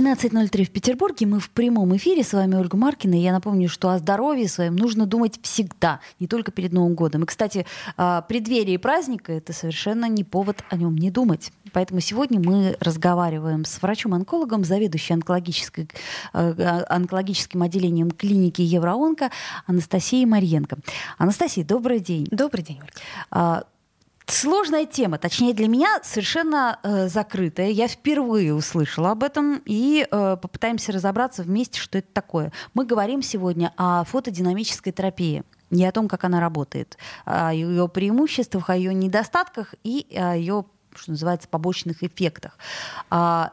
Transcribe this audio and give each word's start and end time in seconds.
13.03 0.00 0.64
в 0.64 0.70
Петербурге. 0.70 1.26
Мы 1.26 1.40
в 1.40 1.50
прямом 1.50 1.94
эфире. 1.94 2.24
С 2.24 2.32
вами 2.32 2.54
Ольга 2.54 2.74
Маркина. 2.78 3.16
И 3.16 3.18
я 3.18 3.32
напомню, 3.32 3.68
что 3.68 3.90
о 3.90 3.98
здоровье 3.98 4.48
своем 4.48 4.74
нужно 4.74 5.04
думать 5.04 5.38
всегда, 5.42 6.00
не 6.18 6.26
только 6.26 6.52
перед 6.52 6.72
Новым 6.72 6.94
годом. 6.94 7.24
И, 7.24 7.26
кстати, 7.26 7.66
а, 7.98 8.22
преддверие 8.22 8.78
праздника— 8.78 9.30
это 9.34 9.52
совершенно 9.52 10.06
не 10.06 10.24
повод 10.24 10.64
о 10.70 10.76
нем 10.76 10.96
не 10.96 11.10
думать. 11.10 11.52
Поэтому 11.74 12.00
сегодня 12.00 12.40
мы 12.40 12.78
разговариваем 12.80 13.66
с 13.66 13.82
врачом-онкологом, 13.82 14.64
заведующей 14.64 15.16
онкологической, 15.16 15.90
а, 16.32 16.82
онкологическим 16.88 17.60
отделением 17.60 18.10
клиники 18.10 18.62
Евроонко 18.62 19.30
Анастасией 19.66 20.24
Марьенко. 20.24 20.78
Анастасия, 21.18 21.62
добрый 21.62 22.00
день. 22.00 22.26
Добрый 22.30 22.64
день, 22.64 22.80
Ольга. 22.80 23.66
Сложная 24.26 24.86
тема, 24.86 25.18
точнее 25.18 25.54
для 25.54 25.66
меня 25.66 25.98
совершенно 26.04 26.78
э, 26.82 27.08
закрытая. 27.08 27.70
Я 27.70 27.88
впервые 27.88 28.54
услышала 28.54 29.10
об 29.10 29.24
этом 29.24 29.60
и 29.64 30.06
э, 30.08 30.36
попытаемся 30.40 30.92
разобраться 30.92 31.42
вместе, 31.42 31.80
что 31.80 31.98
это 31.98 32.08
такое. 32.12 32.52
Мы 32.74 32.84
говорим 32.84 33.22
сегодня 33.22 33.72
о 33.76 34.04
фотодинамической 34.04 34.92
терапии 34.92 35.42
не 35.70 35.86
о 35.86 35.92
том, 35.92 36.08
как 36.08 36.24
она 36.24 36.40
работает, 36.40 36.98
о 37.24 37.52
ее 37.52 37.88
преимуществах, 37.88 38.70
о 38.70 38.76
ее 38.76 38.92
недостатках 38.92 39.74
и 39.84 40.06
о 40.16 40.34
ее, 40.34 40.64
что 40.94 41.12
называется, 41.12 41.48
побочных 41.48 42.02
эффектах. 42.02 42.58
А, 43.08 43.52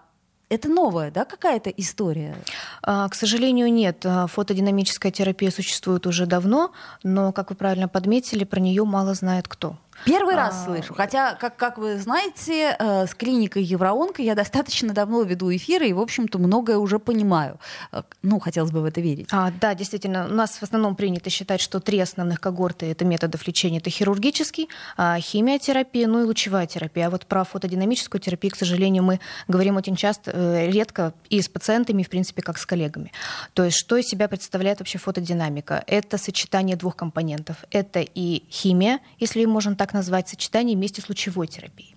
это 0.49 0.69
новая, 0.69 1.11
да, 1.11 1.25
какая-то 1.25 1.69
история? 1.69 2.35
А, 2.81 3.07
к 3.09 3.15
сожалению, 3.15 3.71
нет. 3.71 4.05
А, 4.05 4.27
фотодинамическая 4.27 5.11
терапия 5.11 5.51
существует 5.51 6.07
уже 6.07 6.25
давно, 6.25 6.71
но, 7.03 7.31
как 7.31 7.49
вы 7.51 7.55
правильно 7.55 7.87
подметили, 7.87 8.43
про 8.43 8.59
нее 8.59 8.83
мало 8.83 9.13
знает 9.13 9.47
кто. 9.47 9.77
Первый 10.05 10.35
а... 10.35 10.37
раз 10.37 10.65
слышу. 10.65 10.93
Хотя, 10.93 11.35
как, 11.35 11.55
как 11.55 11.77
вы 11.77 11.97
знаете, 11.97 12.75
э, 12.77 13.07
с 13.07 13.15
клиникой 13.15 13.63
Евроонка 13.63 14.21
я 14.21 14.35
достаточно 14.35 14.93
давно 14.93 15.23
веду 15.23 15.53
эфиры 15.55 15.87
и, 15.87 15.93
в 15.93 15.99
общем-то, 15.99 16.39
многое 16.39 16.77
уже 16.77 16.99
понимаю. 16.99 17.59
Э, 17.91 18.03
ну, 18.21 18.39
хотелось 18.39 18.71
бы 18.71 18.81
в 18.81 18.85
это 18.85 19.01
верить. 19.01 19.27
А, 19.31 19.51
да, 19.59 19.75
действительно. 19.75 20.27
У 20.27 20.33
нас 20.33 20.57
в 20.57 20.63
основном 20.63 20.95
принято 20.95 21.29
считать, 21.29 21.61
что 21.61 21.79
три 21.79 21.99
основных 21.99 22.39
когорты 22.39 22.85
это 22.85 23.05
методов 23.05 23.45
лечения. 23.47 23.79
Это 23.79 23.89
хирургический, 23.89 24.69
а, 24.95 25.19
химиотерапия, 25.19 26.07
ну 26.07 26.21
и 26.21 26.23
лучевая 26.23 26.67
терапия. 26.67 27.07
А 27.07 27.09
вот 27.09 27.25
про 27.25 27.43
фотодинамическую 27.43 28.21
терапию, 28.21 28.53
к 28.53 28.55
сожалению, 28.55 29.03
мы 29.03 29.19
говорим 29.47 29.77
очень 29.77 29.95
часто, 29.95 30.31
э, 30.33 30.71
редко 30.71 31.13
и 31.29 31.41
с 31.41 31.49
пациентами, 31.49 32.01
и, 32.01 32.05
в 32.05 32.09
принципе, 32.09 32.41
как 32.41 32.57
с 32.57 32.65
коллегами. 32.65 33.11
То 33.53 33.63
есть, 33.63 33.77
что 33.77 33.97
из 33.97 34.05
себя 34.05 34.27
представляет 34.27 34.79
вообще 34.79 34.97
фотодинамика? 34.97 35.83
Это 35.87 36.17
сочетание 36.17 36.75
двух 36.75 36.95
компонентов. 36.95 37.57
Это 37.71 37.99
и 38.01 38.43
химия, 38.49 38.99
если 39.19 39.43
можно 39.45 39.75
так 39.75 39.86
так 39.87 39.93
назвать, 39.93 40.27
сочетание 40.27 40.75
вместе 40.75 41.01
с 41.01 41.09
лучевой 41.09 41.47
терапией. 41.47 41.95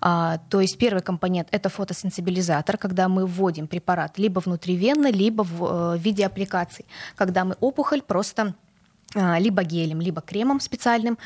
А, 0.00 0.38
то 0.48 0.60
есть 0.60 0.78
первый 0.78 1.02
компонент– 1.02 1.48
это 1.52 1.68
фотосенсибилизатор, 1.68 2.76
когда 2.76 3.08
мы 3.08 3.26
вводим 3.26 3.66
препарат 3.66 4.18
либо 4.18 4.40
внутривенно, 4.40 5.10
либо 5.10 5.42
в, 5.42 5.64
э, 5.64 5.96
в 5.96 6.00
виде 6.00 6.26
аппликаций, 6.26 6.84
когда 7.16 7.44
мы 7.44 7.56
опухоль 7.60 8.02
просто 8.02 8.54
а, 9.14 9.38
либо 9.40 9.62
гелем, 9.62 10.00
либо 10.00 10.20
кремом 10.20 10.60
специальным 10.60 11.16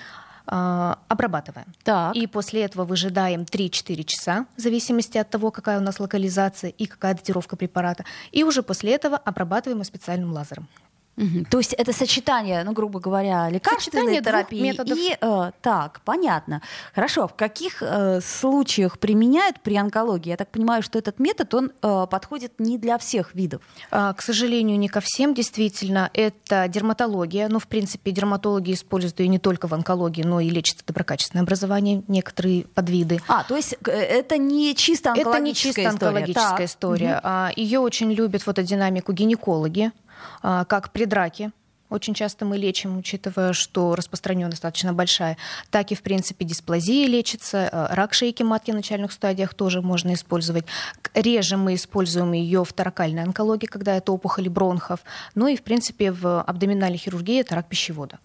а, 0.46 0.98
обрабатываем. 1.08 1.66
Так. 1.82 2.14
И 2.16 2.26
после 2.26 2.62
этого 2.62 2.84
выжидаем 2.84 3.42
3-4 3.42 4.04
часа, 4.04 4.46
в 4.56 4.60
зависимости 4.60 5.18
от 5.18 5.30
того, 5.30 5.50
какая 5.50 5.78
у 5.78 5.82
нас 5.82 6.00
локализация 6.00 6.70
и 6.70 6.86
какая 6.86 7.14
дозировка 7.14 7.56
препарата. 7.56 8.04
И 8.32 8.44
уже 8.44 8.62
после 8.62 8.92
этого 8.92 9.16
обрабатываем 9.16 9.84
специальным 9.84 10.32
лазером. 10.32 10.68
Угу. 11.16 11.46
То 11.50 11.58
есть 11.58 11.72
это 11.72 11.92
сочетание, 11.92 12.64
ну, 12.64 12.72
грубо 12.72 12.98
говоря, 12.98 13.48
лекарственной 13.48 14.20
терапии 14.20 14.60
методов. 14.60 14.98
и 14.98 15.16
э, 15.20 15.50
так, 15.62 16.00
понятно. 16.04 16.60
Хорошо, 16.94 17.28
в 17.28 17.34
каких 17.34 17.82
э, 17.82 18.20
случаях 18.20 18.98
применяют 18.98 19.60
при 19.60 19.76
онкологии? 19.76 20.30
Я 20.30 20.36
так 20.36 20.48
понимаю, 20.48 20.82
что 20.82 20.98
этот 20.98 21.20
метод 21.20 21.54
он 21.54 21.72
э, 21.82 22.06
подходит 22.10 22.58
не 22.58 22.78
для 22.78 22.98
всех 22.98 23.34
видов. 23.34 23.62
А, 23.90 24.12
к 24.12 24.22
сожалению, 24.22 24.78
не 24.78 24.88
ко 24.88 25.00
всем. 25.00 25.34
Действительно, 25.34 26.10
это 26.14 26.66
дерматология. 26.68 27.48
Ну, 27.48 27.58
в 27.58 27.68
принципе, 27.68 28.10
дерматологи 28.10 28.72
используют 28.72 29.20
ее 29.20 29.28
не 29.28 29.38
только 29.38 29.68
в 29.68 29.74
онкологии, 29.74 30.22
но 30.22 30.40
и 30.40 30.50
лечат 30.50 30.84
доброкачественное 30.86 31.44
образование, 31.44 32.02
некоторые 32.08 32.64
подвиды. 32.64 33.20
А, 33.28 33.44
то 33.44 33.56
есть 33.56 33.76
э, 33.86 33.90
это 33.90 34.36
не 34.36 34.74
чисто 34.74 35.12
онкологическая 35.12 35.34
Это 35.34 35.44
не 35.44 35.54
чисто 35.54 35.88
онкологическая 35.90 36.66
история. 36.66 37.20
история. 37.20 37.50
Угу. 37.50 37.60
Ее 37.60 37.78
очень 37.78 38.12
любят 38.12 38.42
фотодинамику 38.42 39.12
гинекологи. 39.12 39.92
А, 40.42 40.64
как 40.64 40.92
при 40.92 41.04
драке, 41.04 41.52
очень 41.90 42.14
часто 42.14 42.44
мы 42.44 42.56
лечим, 42.56 42.98
учитывая, 42.98 43.52
что 43.52 43.94
распространенность 43.94 44.56
достаточно 44.56 44.92
большая, 44.92 45.36
так 45.70 45.92
и, 45.92 45.94
в 45.94 46.02
принципе, 46.02 46.44
дисплазия 46.44 47.06
лечится, 47.06 47.68
а, 47.70 47.94
рак 47.94 48.14
шейки 48.14 48.42
матки 48.42 48.70
в 48.70 48.74
начальных 48.74 49.12
стадиях 49.12 49.54
тоже 49.54 49.80
можно 49.80 50.14
использовать. 50.14 50.64
Реже 51.14 51.56
мы 51.56 51.74
используем 51.74 52.32
ее 52.32 52.64
в 52.64 52.72
торакальной 52.72 53.22
онкологии, 53.22 53.66
когда 53.66 53.96
это 53.96 54.12
опухоли 54.12 54.48
бронхов, 54.48 55.00
ну 55.34 55.46
и, 55.46 55.56
в 55.56 55.62
принципе, 55.62 56.10
в 56.10 56.42
абдоминальной 56.42 56.98
хирургии 56.98 57.40
это 57.40 57.54
рак 57.54 57.68
пищевода. 57.68 58.18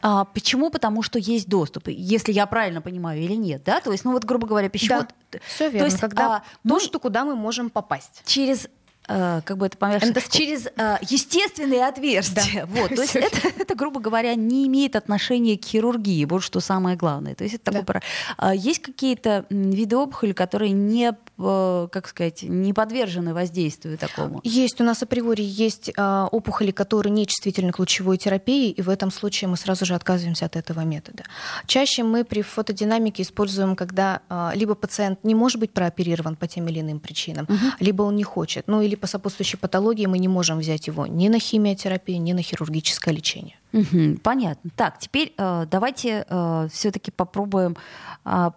А 0.00 0.24
почему? 0.24 0.70
Потому 0.70 1.02
что 1.02 1.18
есть 1.18 1.48
доступ, 1.48 1.88
если 1.88 2.32
я 2.32 2.46
правильно 2.46 2.80
понимаю 2.80 3.20
или 3.20 3.34
нет, 3.34 3.64
да? 3.64 3.80
То 3.80 3.90
есть, 3.90 4.04
ну 4.04 4.12
вот, 4.12 4.24
грубо 4.24 4.46
говоря, 4.46 4.68
пищевод. 4.68 5.08
Да, 5.32 5.38
все 5.46 5.64
верно. 5.64 5.80
То 5.80 5.84
есть, 5.86 5.98
когда 5.98 6.36
а, 6.36 6.38
то, 6.40 6.44
мы... 6.62 6.80
что 6.80 7.00
куда 7.00 7.24
мы 7.24 7.34
можем 7.34 7.68
попасть. 7.68 8.22
Через 8.24 8.68
Э, 9.08 9.40
как 9.44 9.56
бы 9.56 9.66
это 9.66 9.78
помягче, 9.78 10.12
через 10.30 10.66
э, 10.66 10.98
естественные 11.08 11.86
отверстия. 11.86 12.66
Да. 12.66 12.80
Вот, 12.80 12.94
то 12.94 13.02
есть 13.02 13.16
это, 13.16 13.48
это, 13.58 13.74
грубо 13.74 14.00
говоря, 14.00 14.34
не 14.34 14.66
имеет 14.66 14.96
отношения 14.96 15.56
к 15.56 15.64
хирургии, 15.64 16.26
вот 16.26 16.42
что 16.42 16.60
самое 16.60 16.96
главное. 16.96 17.34
То 17.34 17.44
есть 17.44 17.56
это 17.56 17.72
да. 17.72 17.82
такой, 17.82 18.02
а, 18.36 18.54
есть 18.54 18.82
какие-то 18.82 19.46
виды 19.48 19.96
опухоли, 19.96 20.32
которые 20.32 20.72
не, 20.72 21.14
э, 21.38 21.88
как 21.90 22.08
сказать, 22.08 22.42
не 22.42 22.74
подвержены 22.74 23.32
воздействию 23.32 23.96
такому? 23.96 24.40
Есть 24.44 24.80
у 24.80 24.84
нас 24.84 25.02
априори 25.02 25.42
есть 25.42 25.90
а, 25.96 26.28
опухоли, 26.30 26.70
которые 26.70 27.10
не 27.10 27.26
чувствительны 27.26 27.72
к 27.72 27.78
лучевой 27.78 28.18
терапии, 28.18 28.70
и 28.70 28.82
в 28.82 28.90
этом 28.90 29.10
случае 29.10 29.48
мы 29.48 29.56
сразу 29.56 29.86
же 29.86 29.94
отказываемся 29.94 30.44
от 30.44 30.56
этого 30.56 30.80
метода. 30.80 31.24
Чаще 31.66 32.02
мы 32.02 32.24
при 32.24 32.42
фотодинамике 32.42 33.22
используем, 33.22 33.74
когда 33.74 34.20
а, 34.28 34.52
либо 34.54 34.74
пациент 34.74 35.24
не 35.24 35.34
может 35.34 35.58
быть 35.58 35.70
прооперирован 35.72 36.36
по 36.36 36.46
тем 36.46 36.68
или 36.68 36.80
иным 36.80 37.00
причинам, 37.00 37.46
угу. 37.48 37.56
либо 37.80 38.02
он 38.02 38.16
не 38.16 38.24
хочет, 38.24 38.64
ну 38.66 38.82
или 38.82 38.97
по 38.98 39.06
сопутствующей 39.06 39.58
патологии 39.58 40.06
мы 40.06 40.18
не 40.18 40.28
можем 40.28 40.58
взять 40.58 40.86
его 40.86 41.06
ни 41.06 41.28
на 41.28 41.38
химиотерапию, 41.38 42.20
ни 42.20 42.32
на 42.32 42.42
хирургическое 42.42 43.14
лечение. 43.14 43.56
Угу, 43.72 44.18
понятно. 44.22 44.70
Так, 44.76 44.98
теперь 44.98 45.32
э, 45.36 45.66
давайте 45.70 46.26
э, 46.28 46.68
все-таки 46.72 47.10
попробуем 47.10 47.76
э, 48.24 48.50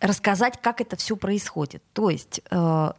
рассказать, 0.00 0.60
как 0.60 0.80
это 0.80 0.96
все 0.96 1.16
происходит. 1.16 1.82
То 1.92 2.10
есть 2.10 2.40
э, 2.50 2.92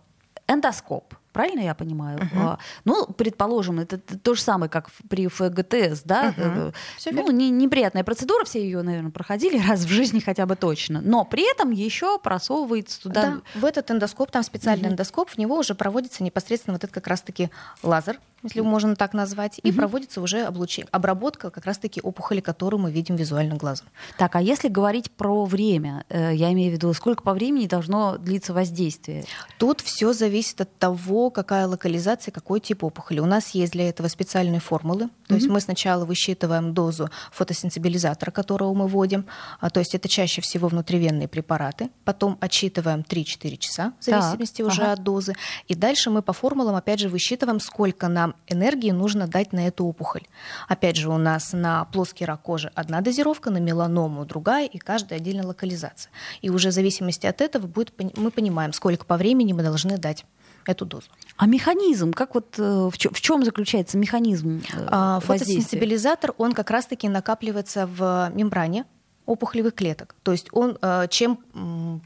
эндоскоп 0.48 1.16
Правильно 1.36 1.60
я 1.60 1.76
понимаю? 1.76 2.18
Uh-huh. 2.20 2.58
Ну, 2.86 3.08
предположим, 3.08 3.82
это 3.82 3.98
то 3.98 4.36
же 4.36 4.42
самое, 4.42 4.70
как 4.70 4.90
при 5.10 5.28
ФГТС, 5.28 6.04
да? 6.06 6.34
Uh-huh. 6.38 6.74
Ну, 7.12 7.32
не, 7.32 7.50
неприятная 7.50 8.06
процедура, 8.06 8.46
все 8.46 8.64
ее, 8.64 8.82
наверное, 8.84 9.12
проходили 9.12 9.58
раз 9.68 9.82
в 9.82 9.90
жизни 9.90 10.22
хотя 10.22 10.46
бы 10.46 10.56
точно. 10.56 11.02
Но 11.02 11.26
при 11.26 11.52
этом 11.52 11.72
еще 11.72 12.20
просовывается 12.20 13.02
туда. 13.02 13.22
Да, 13.54 13.60
в 13.60 13.66
этот 13.66 13.92
эндоскоп, 13.92 14.32
там 14.32 14.44
специальный 14.44 14.88
uh-huh. 14.88 14.92
эндоскоп, 14.94 15.30
в 15.30 15.38
него 15.38 15.58
уже 15.58 15.76
проводится 15.76 16.24
непосредственно 16.24 16.76
вот 16.76 16.86
этот 16.86 16.94
как 16.94 17.08
раз-таки 17.08 17.50
лазер, 17.84 18.18
если 18.46 18.62
можно 18.62 18.96
так 18.96 19.14
назвать, 19.14 19.60
и 19.62 19.72
проводится 19.72 20.22
уже 20.22 20.44
облучение, 20.44 20.88
обработка 20.92 21.50
как 21.50 21.66
раз-таки 21.66 22.02
опухоли, 22.02 22.40
которую 22.40 22.82
мы 22.82 22.92
видим 22.92 23.16
визуально 23.16 23.56
глазом. 23.56 23.88
Так, 24.18 24.36
а 24.36 24.42
если 24.42 24.70
говорить 24.70 25.12
про 25.12 25.46
время, 25.46 26.06
э, 26.10 26.34
я 26.34 26.52
имею 26.54 26.72
в 26.72 26.74
виду, 26.74 26.94
сколько 26.94 27.24
по 27.24 27.34
времени 27.34 27.68
должно 27.68 28.18
длиться 28.18 28.54
воздействие? 28.54 29.26
Тут 29.58 29.82
все 29.82 30.14
зависит 30.14 30.62
от 30.62 30.78
того, 30.78 31.30
какая 31.30 31.68
локализация, 31.68 32.32
какой 32.32 32.60
тип 32.60 32.84
опухоли. 32.84 33.20
У 33.20 33.26
нас 33.26 33.50
есть 33.50 33.74
для 33.74 33.90
этого 33.90 34.08
специальные 34.08 34.60
формулы. 34.60 35.10
То 35.28 35.34
mm-hmm. 35.34 35.38
есть 35.38 35.48
мы 35.48 35.60
сначала 35.60 36.06
высчитываем 36.06 36.74
дозу 36.74 37.10
фотосенсибилизатора, 37.32 38.32
которого 38.32 38.74
мы 38.74 38.88
вводим. 38.88 39.26
А, 39.60 39.70
то 39.70 39.80
есть 39.80 39.96
это 39.96 40.08
чаще 40.08 40.42
всего 40.42 40.68
внутривенные 40.68 41.28
препараты. 41.28 41.90
Потом 42.04 42.38
отчитываем 42.42 43.02
3-4 43.02 43.58
часа, 43.58 43.94
в 44.00 44.04
зависимости 44.04 44.62
так. 44.62 44.72
уже 44.72 44.84
ага. 44.84 44.94
от 44.94 45.04
дозы. 45.04 45.34
И 45.68 45.76
дальше 45.76 46.10
мы 46.10 46.22
по 46.22 46.34
формулам, 46.34 46.76
опять 46.76 47.00
же, 47.00 47.10
высчитываем, 47.10 47.60
сколько 47.60 48.08
нам 48.08 48.35
энергии 48.48 48.92
нужно 48.92 49.28
дать 49.28 49.54
на 49.54 49.68
эту 49.68 49.86
опухоль. 49.86 50.24
Опять 50.68 50.96
же, 50.96 51.10
у 51.10 51.18
нас 51.18 51.54
на 51.54 51.86
плоский 51.86 52.26
рак 52.26 52.42
кожи 52.42 52.72
одна 52.76 53.02
дозировка, 53.02 53.50
на 53.50 53.58
меланому 53.58 54.26
другая, 54.26 54.68
и 54.68 54.78
каждая 54.78 55.20
отдельная 55.20 55.46
локализация. 55.46 56.12
И 56.42 56.50
уже 56.50 56.70
в 56.70 56.74
зависимости 56.74 57.26
от 57.26 57.42
этого 57.42 57.68
будет, 57.68 57.94
мы 58.18 58.32
понимаем, 58.32 58.74
сколько 58.74 59.06
по 59.06 59.18
времени 59.18 59.54
мы 59.54 59.64
должны 59.64 59.98
дать 59.98 60.26
эту 60.66 60.86
дозу. 60.86 61.08
А 61.38 61.46
механизм, 61.46 62.12
как 62.12 62.34
вот 62.36 62.56
э, 62.58 62.90
в 62.92 62.98
чем, 62.98 63.14
в 63.14 63.22
чем 63.22 63.44
заключается 63.46 63.98
механизм 63.98 64.62
э, 64.74 64.88
а, 64.88 65.20
Фотосенсибилизатор, 65.20 66.34
он 66.38 66.54
как 66.54 66.72
раз-таки 66.72 67.08
накапливается 67.08 67.88
в 67.88 68.32
мембране 68.34 68.86
опухолевых 69.26 69.76
клеток. 69.76 70.16
То 70.24 70.32
есть 70.32 70.48
он, 70.52 70.78
э, 70.82 71.08
чем 71.10 72.02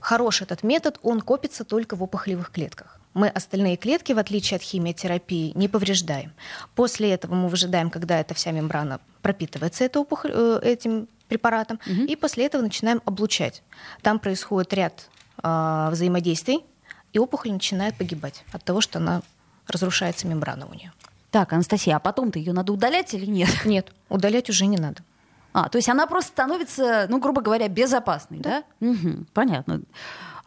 хорош 0.00 0.42
этот 0.42 0.62
метод, 0.62 0.98
он 1.02 1.20
копится 1.20 1.64
только 1.64 1.96
в 1.96 2.02
опухолевых 2.02 2.50
клетках. 2.50 2.97
Мы 3.14 3.28
остальные 3.28 3.76
клетки, 3.76 4.12
в 4.12 4.18
отличие 4.18 4.56
от 4.56 4.62
химиотерапии, 4.62 5.52
не 5.54 5.68
повреждаем. 5.68 6.32
После 6.74 7.10
этого 7.10 7.34
мы 7.34 7.48
выжидаем, 7.48 7.90
когда 7.90 8.20
эта 8.20 8.34
вся 8.34 8.50
мембрана 8.50 9.00
пропитывается 9.22 9.84
этой 9.84 9.98
опухоль, 9.98 10.30
э, 10.32 10.60
этим 10.62 11.08
препаратом, 11.28 11.80
угу. 11.86 12.02
и 12.02 12.16
после 12.16 12.46
этого 12.46 12.62
начинаем 12.62 13.02
облучать. 13.04 13.62
Там 14.02 14.18
происходит 14.18 14.72
ряд 14.74 15.08
э, 15.42 15.88
взаимодействий, 15.90 16.64
и 17.12 17.18
опухоль 17.18 17.52
начинает 17.52 17.96
погибать 17.96 18.44
от 18.52 18.64
того, 18.64 18.80
что 18.80 18.98
она 18.98 19.22
разрушается 19.66 20.26
мембрана 20.26 20.66
у 20.66 20.74
нее. 20.74 20.92
Так, 21.30 21.52
Анастасия, 21.52 21.96
а 21.96 22.00
потом-то 22.00 22.38
ее 22.38 22.52
надо 22.52 22.72
удалять 22.72 23.12
или 23.14 23.26
нет? 23.26 23.50
Нет, 23.64 23.92
удалять 24.08 24.48
уже 24.48 24.66
не 24.66 24.78
надо. 24.78 25.02
А, 25.52 25.68
то 25.68 25.76
есть 25.76 25.88
она 25.88 26.06
просто 26.06 26.30
становится, 26.30 27.06
ну, 27.08 27.18
грубо 27.18 27.40
говоря, 27.40 27.68
безопасной, 27.68 28.38
да? 28.38 28.64
да? 28.80 28.88
Угу, 28.88 29.26
понятно. 29.32 29.82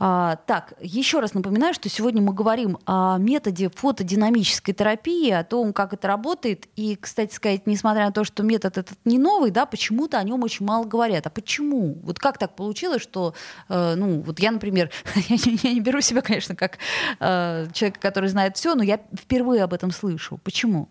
А, 0.04 0.38
так, 0.48 0.74
еще 0.82 1.20
раз 1.20 1.36
напоминаю, 1.36 1.76
что 1.76 1.88
сегодня 1.88 2.24
мы 2.24 2.34
говорим 2.34 2.80
о 2.88 3.20
методе 3.20 3.70
фотодинамической 3.70 4.74
терапии, 4.74 5.30
о 5.30 5.44
том, 5.44 5.74
как 5.74 5.94
это 5.94 6.08
работает. 6.08 6.68
И, 6.76 6.96
кстати 6.96 7.36
сказать, 7.36 7.68
несмотря 7.68 8.08
на 8.08 8.12
то, 8.12 8.24
что 8.24 8.42
метод 8.42 8.80
этот 8.80 8.98
не 9.06 9.20
новый, 9.20 9.52
да, 9.52 9.68
почему-то 9.68 10.18
о 10.18 10.24
нем 10.24 10.42
очень 10.42 10.66
мало 10.66 10.86
говорят. 10.86 11.28
А 11.28 11.30
почему? 11.30 12.00
Вот 12.02 12.18
как 12.18 12.40
так 12.40 12.56
получилось, 12.56 13.04
что, 13.04 13.36
э, 13.70 13.94
ну, 13.96 14.22
вот 14.22 14.40
я, 14.40 14.50
например, 14.50 14.90
я, 15.30 15.38
я 15.62 15.72
не 15.72 15.82
беру 15.82 16.02
себя, 16.02 16.24
конечно, 16.24 16.56
как 16.56 16.80
э, 17.20 17.68
человека, 17.72 18.00
который 18.00 18.30
знает 18.30 18.58
все, 18.58 18.74
но 18.74 18.82
я 18.82 19.00
впервые 19.16 19.62
об 19.62 19.72
этом 19.72 19.92
слышу. 19.92 20.40
Почему? 20.44 20.90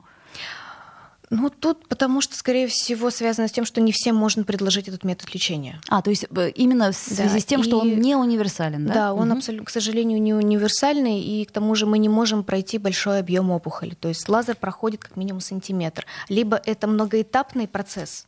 Ну, 1.31 1.49
тут 1.49 1.87
потому 1.87 2.21
что, 2.21 2.37
скорее 2.37 2.67
всего, 2.67 3.11
связано 3.11 3.47
с 3.47 3.53
тем, 3.53 3.65
что 3.65 3.81
не 3.81 3.93
всем 3.93 4.17
можно 4.17 4.43
предложить 4.43 4.89
этот 4.89 5.05
метод 5.05 5.33
лечения. 5.33 5.81
А, 5.89 6.03
то 6.03 6.11
есть 6.11 6.27
э, 6.29 6.51
именно 6.51 6.91
в 6.91 6.97
связи 6.97 7.35
да, 7.35 7.41
с 7.41 7.45
тем, 7.45 7.61
и... 7.61 7.65
что 7.65 7.79
он 7.79 8.01
не 8.01 8.17
универсален, 8.17 8.85
да? 8.87 8.95
Да, 8.95 9.15
он, 9.15 9.31
угу. 9.31 9.39
абсолютно, 9.39 9.67
к 9.67 9.71
сожалению, 9.71 10.21
не 10.21 10.35
универсальный, 10.35 11.21
и 11.21 11.45
к 11.45 11.53
тому 11.53 11.77
же 11.77 11.87
мы 11.87 11.99
не 11.99 12.09
можем 12.09 12.43
пройти 12.43 12.79
большой 12.79 13.21
объем 13.21 13.53
опухоли. 13.53 13.95
То 13.95 14.09
есть 14.09 14.29
лазер 14.29 14.57
проходит 14.57 15.03
как 15.03 15.17
минимум 15.17 15.41
сантиметр. 15.41 16.05
Либо 16.29 16.61
это 16.65 16.89
многоэтапный 16.89 17.69
процесс, 17.69 18.27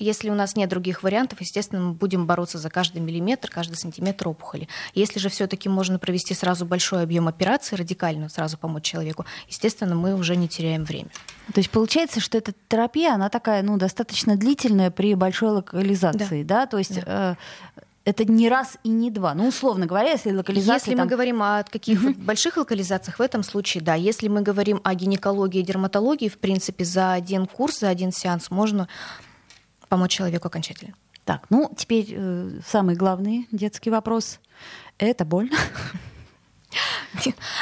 если 0.00 0.30
у 0.30 0.34
нас 0.34 0.56
нет 0.56 0.68
других 0.70 1.02
вариантов, 1.02 1.40
естественно, 1.40 1.82
мы 1.82 1.92
будем 1.92 2.26
бороться 2.26 2.58
за 2.58 2.70
каждый 2.70 3.00
миллиметр, 3.00 3.50
каждый 3.50 3.76
сантиметр 3.76 4.28
опухоли. 4.28 4.68
Если 4.94 5.18
же 5.18 5.28
все-таки 5.28 5.68
можно 5.68 5.98
провести 5.98 6.34
сразу 6.34 6.64
большой 6.64 7.02
объем 7.02 7.28
операции, 7.28 7.76
радикально 7.76 8.28
сразу 8.28 8.58
помочь 8.58 8.84
человеку, 8.84 9.24
естественно, 9.48 9.94
мы 9.94 10.14
уже 10.14 10.36
не 10.36 10.48
теряем 10.48 10.84
время. 10.84 11.10
То 11.52 11.58
есть 11.58 11.70
получается, 11.70 12.20
что 12.20 12.38
эта 12.38 12.52
терапия, 12.68 13.14
она 13.14 13.28
такая, 13.28 13.62
ну, 13.62 13.76
достаточно 13.76 14.36
длительная 14.36 14.90
при 14.90 15.14
большой 15.14 15.50
локализации, 15.50 16.42
да? 16.42 16.60
да? 16.60 16.66
То 16.66 16.78
есть 16.78 17.04
да. 17.04 17.36
Э, 17.76 17.80
это 18.04 18.24
не 18.24 18.48
раз 18.48 18.76
и 18.82 18.88
не 18.88 19.10
два. 19.10 19.34
Ну, 19.34 19.48
условно 19.48 19.86
говоря, 19.86 20.10
если 20.10 20.32
локализация... 20.32 20.74
Если 20.74 20.90
там... 20.96 21.00
мы 21.04 21.10
говорим 21.10 21.42
о 21.42 21.64
каких 21.64 22.02
mm 22.02 22.24
больших 22.24 22.56
локализациях, 22.56 23.18
в 23.18 23.22
этом 23.22 23.42
случае, 23.42 23.82
да. 23.82 23.94
Если 23.94 24.28
мы 24.28 24.42
говорим 24.42 24.80
о 24.84 24.94
гинекологии 24.94 25.60
и 25.60 25.64
дерматологии, 25.64 26.28
в 26.28 26.38
принципе, 26.38 26.84
за 26.84 27.12
один 27.12 27.46
курс, 27.46 27.80
за 27.80 27.88
один 27.88 28.12
сеанс 28.12 28.50
можно 28.50 28.88
помочь 29.90 30.12
человеку 30.12 30.48
окончательно. 30.48 30.94
Так, 31.24 31.44
ну 31.50 31.70
теперь 31.76 32.14
э, 32.16 32.60
самый 32.66 32.94
главный 32.94 33.46
детский 33.52 33.90
вопрос. 33.90 34.40
Это 34.96 35.26
больно? 35.26 35.56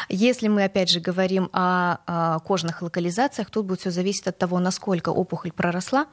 Если 0.08 0.48
мы, 0.48 0.64
опять 0.64 0.90
же, 0.90 1.00
говорим 1.00 1.48
о, 1.52 1.98
о 2.06 2.38
кожных 2.40 2.82
локализациях, 2.82 3.50
тут 3.50 3.66
будет 3.66 3.80
все 3.80 3.90
зависеть 3.90 4.26
от 4.26 4.38
того, 4.38 4.60
насколько 4.60 5.08
опухоль 5.08 5.52
проросла, 5.52 6.06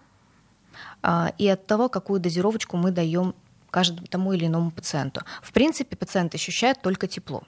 а, 1.04 1.34
и 1.38 1.48
от 1.48 1.68
того, 1.68 1.90
какую 1.90 2.22
дозировочку 2.22 2.78
мы 2.78 2.92
даем 2.92 3.36
каждому 3.70 4.08
тому 4.08 4.32
или 4.32 4.46
иному 4.46 4.72
пациенту. 4.72 5.22
В 5.42 5.52
принципе, 5.52 5.98
пациент 5.98 6.34
ощущает 6.34 6.82
только 6.82 7.08
тепло. 7.08 7.44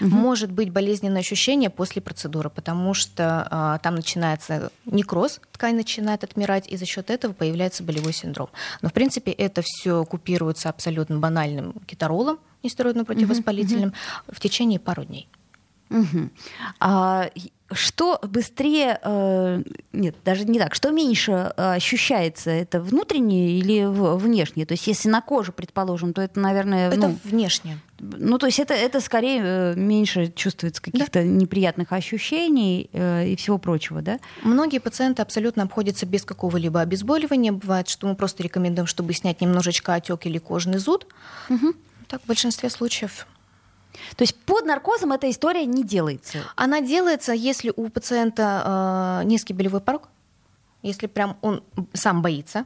Угу. 0.00 0.08
Может 0.08 0.50
быть 0.52 0.70
болезненное 0.70 1.20
ощущение 1.20 1.70
после 1.70 2.02
процедуры, 2.02 2.50
потому 2.50 2.94
что 2.94 3.46
а, 3.50 3.78
там 3.78 3.94
начинается 3.94 4.70
некроз, 4.84 5.40
ткань 5.52 5.76
начинает 5.76 6.24
отмирать, 6.24 6.68
и 6.68 6.76
за 6.76 6.86
счет 6.86 7.10
этого 7.10 7.32
появляется 7.32 7.82
болевой 7.82 8.12
синдром. 8.12 8.48
Но 8.82 8.88
в 8.88 8.92
принципе 8.92 9.32
это 9.32 9.62
все 9.64 10.04
купируется 10.04 10.68
абсолютно 10.68 11.18
банальным 11.18 11.74
кетаролом, 11.86 12.38
нестероидным 12.62 13.04
противовоспалительным, 13.04 13.90
угу. 13.90 14.34
в 14.34 14.40
течение 14.40 14.78
пару 14.78 15.04
дней. 15.04 15.28
Угу. 15.90 16.30
А 16.80 17.30
что 17.76 18.18
быстрее, 18.22 18.98
э, 19.02 19.62
нет, 19.92 20.16
даже 20.24 20.44
не 20.44 20.58
так, 20.58 20.74
что 20.74 20.90
меньше 20.90 21.52
э, 21.56 21.74
ощущается, 21.74 22.50
это 22.50 22.80
внутреннее 22.80 23.58
или 23.58 23.84
внешнее? 23.86 24.66
То 24.66 24.72
есть 24.72 24.86
если 24.86 25.08
на 25.08 25.20
коже, 25.20 25.52
предположим, 25.52 26.12
то 26.12 26.22
это, 26.22 26.40
наверное... 26.40 26.88
Это 26.88 27.08
ну, 27.08 27.18
внешнее. 27.24 27.78
Ну, 27.98 28.38
то 28.38 28.46
есть 28.46 28.58
это, 28.58 28.74
это 28.74 29.00
скорее 29.00 29.40
э, 29.42 29.74
меньше 29.76 30.32
чувствуется 30.34 30.82
каких-то 30.82 31.20
да. 31.20 31.22
неприятных 31.22 31.92
ощущений 31.92 32.90
э, 32.92 33.28
и 33.28 33.36
всего 33.36 33.58
прочего, 33.58 34.02
да? 34.02 34.18
Многие 34.42 34.78
пациенты 34.78 35.22
абсолютно 35.22 35.62
обходятся 35.62 36.04
без 36.04 36.24
какого-либо 36.24 36.80
обезболивания. 36.80 37.52
Бывает, 37.52 37.88
что 37.88 38.06
мы 38.06 38.14
просто 38.14 38.42
рекомендуем, 38.42 38.86
чтобы 38.86 39.14
снять 39.14 39.40
немножечко 39.40 39.94
отек 39.94 40.26
или 40.26 40.38
кожный 40.38 40.78
зуд. 40.78 41.06
Угу. 41.48 41.74
Так 42.08 42.22
в 42.22 42.26
большинстве 42.26 42.70
случаев 42.70 43.26
то 44.16 44.22
есть 44.22 44.34
под 44.34 44.64
наркозом 44.64 45.12
эта 45.12 45.30
история 45.30 45.66
не 45.66 45.84
делается? 45.84 46.38
Она 46.56 46.80
делается, 46.80 47.32
если 47.32 47.72
у 47.74 47.88
пациента 47.88 49.22
э, 49.22 49.26
низкий 49.26 49.54
болевой 49.54 49.80
порог, 49.80 50.08
если 50.82 51.06
прям 51.06 51.36
он 51.40 51.62
сам 51.92 52.22
боится, 52.22 52.64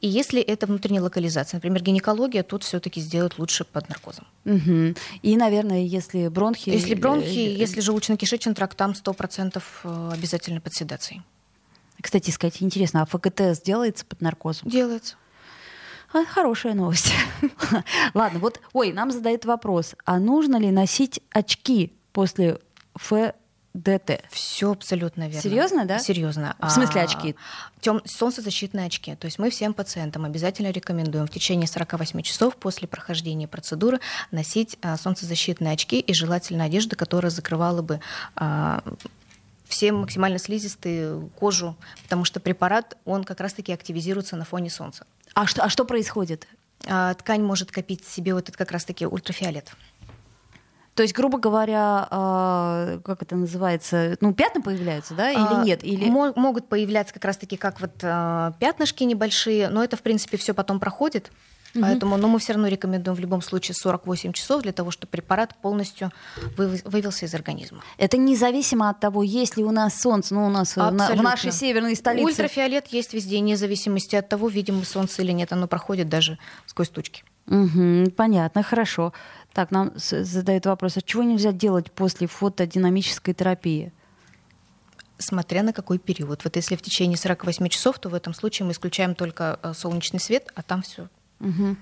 и 0.00 0.08
если 0.08 0.40
это 0.40 0.66
внутренняя 0.66 1.02
локализация, 1.02 1.58
например, 1.58 1.82
гинекология, 1.82 2.42
тут 2.42 2.62
все-таки 2.62 3.00
сделать 3.00 3.38
лучше 3.38 3.64
под 3.64 3.88
наркозом. 3.88 4.26
Угу. 4.44 4.94
И, 5.22 5.36
наверное, 5.36 5.82
если 5.82 6.28
бронхи... 6.28 6.70
Если 6.70 6.94
бронхи, 6.94 7.26
э, 7.26 7.54
если 7.54 7.80
желудочно-кишечный 7.80 8.54
тракт, 8.54 8.76
там 8.76 8.92
100% 8.92 9.62
э, 9.84 10.10
обязательно 10.12 10.60
под 10.60 10.74
седацией. 10.74 11.22
Кстати, 12.00 12.30
сказать, 12.30 12.62
интересно, 12.62 13.02
а 13.02 13.06
ФКТ 13.06 13.60
делается 13.64 14.04
под 14.04 14.20
наркозом? 14.20 14.68
Делается. 14.68 15.16
А, 16.12 16.24
хорошая 16.24 16.74
новость. 16.74 17.12
Ладно, 18.14 18.38
вот, 18.38 18.60
ой, 18.72 18.92
нам 18.92 19.10
задают 19.10 19.44
вопрос, 19.44 19.94
а 20.04 20.18
нужно 20.18 20.56
ли 20.56 20.70
носить 20.70 21.20
очки 21.30 21.92
после 22.12 22.58
ФДТ? 22.94 24.22
Все 24.30 24.72
абсолютно 24.72 25.28
верно. 25.28 25.42
Серьезно, 25.42 25.84
да? 25.84 25.98
Серьезно. 25.98 26.56
В 26.60 26.70
смысле 26.70 27.02
очки? 27.02 27.36
Тем, 27.80 28.00
солнцезащитные 28.06 28.86
очки. 28.86 29.16
То 29.16 29.26
есть 29.26 29.38
мы 29.38 29.50
всем 29.50 29.74
пациентам 29.74 30.24
обязательно 30.24 30.70
рекомендуем 30.70 31.26
в 31.26 31.30
течение 31.30 31.68
48 31.68 32.22
часов 32.22 32.56
после 32.56 32.88
прохождения 32.88 33.46
процедуры 33.46 34.00
носить 34.30 34.78
а, 34.80 34.96
солнцезащитные 34.96 35.74
очки 35.74 36.00
и 36.00 36.14
желательно 36.14 36.64
одежду, 36.64 36.96
которая 36.96 37.30
закрывала 37.30 37.82
бы 37.82 38.00
а, 38.34 38.82
все 39.68 39.92
максимально 39.92 40.38
слизистые 40.38 41.28
кожу, 41.38 41.76
потому 42.02 42.24
что 42.24 42.40
препарат, 42.40 42.96
он 43.04 43.24
как 43.24 43.40
раз-таки 43.40 43.72
активизируется 43.72 44.36
на 44.36 44.44
фоне 44.44 44.70
солнца. 44.70 45.06
А 45.34 45.46
что, 45.46 45.62
а 45.62 45.68
что 45.68 45.84
происходит? 45.84 46.48
А, 46.86 47.14
ткань 47.14 47.42
может 47.42 47.70
копить 47.70 48.04
в 48.04 48.10
себе 48.10 48.34
вот 48.34 48.44
этот 48.44 48.56
как 48.56 48.72
раз-таки 48.72 49.06
ультрафиолет. 49.06 49.72
То 50.94 51.02
есть, 51.02 51.14
грубо 51.14 51.38
говоря, 51.38 52.08
э, 52.10 53.00
как 53.04 53.22
это 53.22 53.36
называется, 53.36 54.16
ну, 54.20 54.34
пятна 54.34 54.60
появляются, 54.60 55.14
да, 55.14 55.30
или 55.30 55.60
а, 55.60 55.62
нет? 55.62 55.84
Или... 55.84 56.08
Могут 56.08 56.68
появляться 56.68 57.14
как 57.14 57.24
раз-таки 57.24 57.56
как 57.56 57.80
вот 57.80 57.92
э, 58.02 58.52
пятнышки 58.58 59.04
небольшие, 59.04 59.68
но 59.68 59.84
это, 59.84 59.96
в 59.96 60.02
принципе, 60.02 60.36
все 60.38 60.54
потом 60.54 60.80
проходит. 60.80 61.30
Угу. 61.74 61.82
Поэтому, 61.82 62.16
но 62.16 62.28
мы 62.28 62.38
все 62.38 62.54
равно 62.54 62.68
рекомендуем 62.68 63.16
в 63.16 63.20
любом 63.20 63.42
случае 63.42 63.74
48 63.74 64.32
часов 64.32 64.62
для 64.62 64.72
того, 64.72 64.90
чтобы 64.90 65.10
препарат 65.10 65.54
полностью 65.60 66.10
вывелся 66.56 67.26
из 67.26 67.34
организма. 67.34 67.82
Это 67.98 68.16
независимо 68.16 68.88
от 68.88 69.00
того, 69.00 69.22
есть 69.22 69.56
ли 69.56 69.64
у 69.64 69.70
нас 69.70 70.00
солнце, 70.00 70.34
ну 70.34 70.46
у 70.46 70.50
нас 70.50 70.76
Абсолютно. 70.76 71.16
в 71.16 71.22
нашей 71.22 71.52
северной 71.52 71.94
столице. 71.96 72.24
Ультрафиолет 72.24 72.88
есть 72.88 73.12
везде, 73.12 73.38
вне 73.38 73.56
зависимости 73.56 74.16
от 74.16 74.28
того, 74.28 74.48
видим 74.48 74.78
мы 74.78 74.84
солнце 74.84 75.22
или 75.22 75.32
нет, 75.32 75.52
оно 75.52 75.68
проходит 75.68 76.08
даже 76.08 76.38
сквозь 76.66 76.88
тучки. 76.88 77.24
Угу, 77.46 78.12
понятно, 78.16 78.62
хорошо. 78.62 79.12
Так, 79.52 79.70
нам 79.70 79.92
задают 79.96 80.66
вопрос, 80.66 80.96
а 80.96 81.02
чего 81.02 81.22
нельзя 81.22 81.52
делать 81.52 81.90
после 81.92 82.26
фотодинамической 82.26 83.34
терапии? 83.34 83.92
смотря 85.20 85.64
на 85.64 85.72
какой 85.72 85.98
период. 85.98 86.44
Вот 86.44 86.54
если 86.54 86.76
в 86.76 86.82
течение 86.82 87.18
48 87.18 87.68
часов, 87.70 87.98
то 87.98 88.08
в 88.08 88.14
этом 88.14 88.34
случае 88.34 88.66
мы 88.66 88.70
исключаем 88.70 89.16
только 89.16 89.58
э, 89.64 89.72
солнечный 89.74 90.20
свет, 90.20 90.48
а 90.54 90.62
там 90.62 90.82
все 90.82 91.08
Угу. 91.40 91.76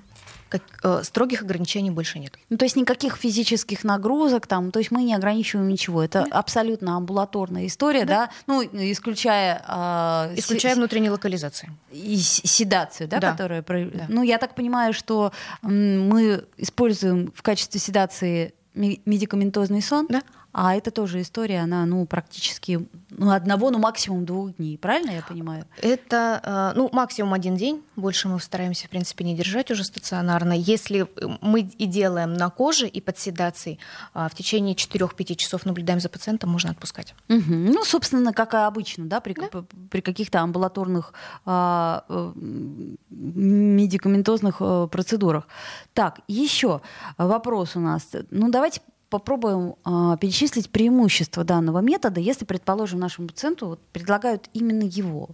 Как, 0.49 0.63
э, 0.85 1.03
строгих 1.03 1.43
ограничений 1.43 1.91
больше 1.91 2.21
нет. 2.21 2.33
Ну, 2.51 2.57
то 2.57 2.65
есть 2.65 2.77
никаких 2.77 3.17
физических 3.17 3.83
нагрузок 3.83 4.47
там, 4.47 4.71
то 4.71 4.79
есть 4.79 4.93
мы 4.93 5.03
не 5.03 5.13
ограничиваем 5.13 5.69
ничего. 5.69 6.03
Это 6.03 6.21
нет. 6.21 6.29
абсолютно 6.33 6.97
амбулаторная 6.97 7.67
история, 7.67 8.05
да? 8.05 8.27
да? 8.27 8.33
Ну, 8.47 8.63
исключая... 8.63 9.65
Э, 9.67 10.35
исключая 10.37 10.75
с... 10.75 10.77
внутренней 10.77 11.11
локализации. 11.11 11.71
И 11.91 12.17
седацию, 12.17 13.09
да, 13.09 13.19
да. 13.19 13.33
которая... 13.33 13.63
Да. 13.63 14.07
Ну, 14.09 14.23
я 14.23 14.39
так 14.39 14.55
понимаю, 14.55 14.93
что 14.93 15.33
мы 15.63 16.45
используем 16.57 17.33
в 17.35 17.43
качестве 17.43 17.81
седации 17.81 18.55
медикаментозный 18.77 19.83
сон, 19.83 20.07
да. 20.09 20.23
А 20.59 20.75
это 20.75 20.91
тоже 20.91 21.21
история, 21.21 21.61
она, 21.61 21.85
ну, 21.85 22.07
практически 22.07 22.89
ну, 23.11 23.31
одного, 23.31 23.71
ну, 23.71 23.79
максимум 23.79 24.25
двух 24.25 24.57
дней, 24.57 24.79
правильно 24.79 25.11
я 25.11 25.21
понимаю? 25.21 25.67
Это, 25.83 26.41
э, 26.43 26.79
ну, 26.79 26.89
максимум 26.95 27.35
один 27.35 27.57
день, 27.57 27.85
больше 27.95 28.27
мы 28.29 28.41
стараемся, 28.41 28.87
в 28.87 28.91
принципе, 28.91 29.23
не 29.27 29.37
держать 29.37 29.71
уже 29.71 29.85
стационарно. 29.85 30.55
Если 30.55 31.07
мы 31.43 31.61
и 31.61 31.85
делаем 31.85 32.33
на 32.33 32.49
коже 32.49 32.89
и 32.89 33.03
под 33.03 33.19
седацией, 33.19 33.79
а, 34.15 34.31
в 34.31 34.35
течение 34.35 34.75
4-5 34.75 35.37
часов 35.37 35.67
наблюдаем 35.67 36.01
за 36.01 36.09
пациентом, 36.09 36.49
можно 36.49 36.71
отпускать. 36.71 37.15
Угу. 37.29 37.43
Ну, 37.53 37.85
собственно, 37.85 38.33
как 38.33 38.55
и 38.55 38.57
обычно, 38.57 39.05
да, 39.05 39.21
при, 39.21 39.35
да. 39.35 39.51
при 39.91 40.01
каких-то 40.01 40.41
амбулаторных 40.41 41.13
а, 41.45 42.05
э, 42.09 42.33
медикаментозных 43.11 44.57
э, 44.61 44.89
процедурах. 44.91 45.49
Так, 45.93 46.21
еще 46.29 46.81
вопрос 47.19 47.77
у 47.77 47.81
нас. 47.81 48.09
Ну, 48.31 48.51
давайте 48.51 48.81
попробуем 49.09 49.77
э, 49.85 50.17
перечислить 50.21 50.71
преимущества 50.71 51.45
данного 51.45 51.81
метода, 51.81 52.21
если, 52.21 52.45
предположим, 52.45 53.01
нашему 53.01 53.29
пациенту 53.29 53.67
вот, 53.69 53.81
предлагают 53.93 54.49
именно 54.53 54.83
его. 54.83 55.31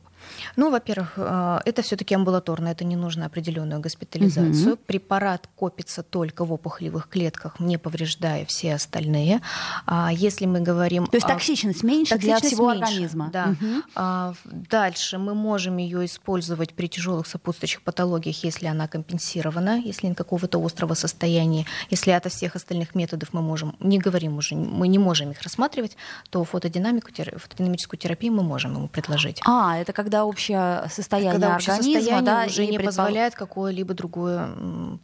Ну, 0.57 0.71
во-первых, 0.71 1.15
э, 1.17 1.61
это 1.65 1.83
все-таки 1.83 2.15
амбулаторно, 2.15 2.69
это 2.69 2.85
не 2.85 2.97
нужно 2.97 3.27
определенную 3.27 3.81
госпитализацию. 3.81 4.75
Угу. 4.75 4.81
Препарат 4.87 5.49
копится 5.57 6.03
только 6.03 6.45
в 6.45 6.53
опухолевых 6.53 7.09
клетках, 7.09 7.61
не 7.61 7.79
повреждая 7.79 8.45
все 8.45 8.75
остальные. 8.75 9.41
А 9.87 10.11
если 10.13 10.47
мы 10.47 10.61
говорим... 10.61 11.07
То 11.07 11.17
есть 11.17 11.27
токсичность 11.27 11.83
меньше 11.83 12.15
токсичность 12.15 12.43
для 12.43 12.51
всего 12.51 12.73
меньше, 12.73 12.85
организма. 12.85 13.31
Да. 13.33 13.57
Угу. 13.61 14.37
Дальше 14.71 15.19
мы 15.19 15.35
можем 15.35 15.77
ее 15.79 16.05
использовать 16.05 16.75
при 16.75 16.89
тяжелых 16.89 17.27
сопутствующих 17.27 17.83
патологиях, 17.83 18.45
если 18.45 18.67
она 18.67 18.89
компенсирована, 18.89 19.81
если 19.81 20.07
нет 20.07 20.17
какого-то 20.17 20.65
острого 20.65 20.95
состояния. 20.95 21.67
Если 21.91 22.11
от 22.11 22.31
всех 22.31 22.57
остальных 22.57 22.95
методов 22.95 23.33
мы 23.33 23.43
можем, 23.43 23.77
не 23.81 23.99
говорим 23.99 24.37
уже, 24.37 24.55
мы 24.55 24.89
не 24.89 24.99
можем 24.99 25.31
их 25.31 25.43
рассматривать, 25.43 25.97
то 26.31 26.45
фотодинамику, 26.45 27.11
фотодинамическую 27.13 27.99
терапию 27.99 28.33
мы 28.33 28.43
можем 28.43 28.75
ему 28.75 28.89
предложить. 28.89 29.41
А, 29.47 29.79
это 29.79 29.93
когда 29.93 30.12
когда 30.13 30.27
общее 30.27 30.89
состояние 30.91 31.33
когда 31.33 31.57
общее 31.57 31.75
организма 31.75 32.01
состояние 32.01 32.27
да, 32.27 32.45
уже 32.47 32.63
не 32.67 32.77
предпол... 32.77 32.87
позволяет 32.87 33.35
какое-либо 33.35 33.95
другое 33.95 34.51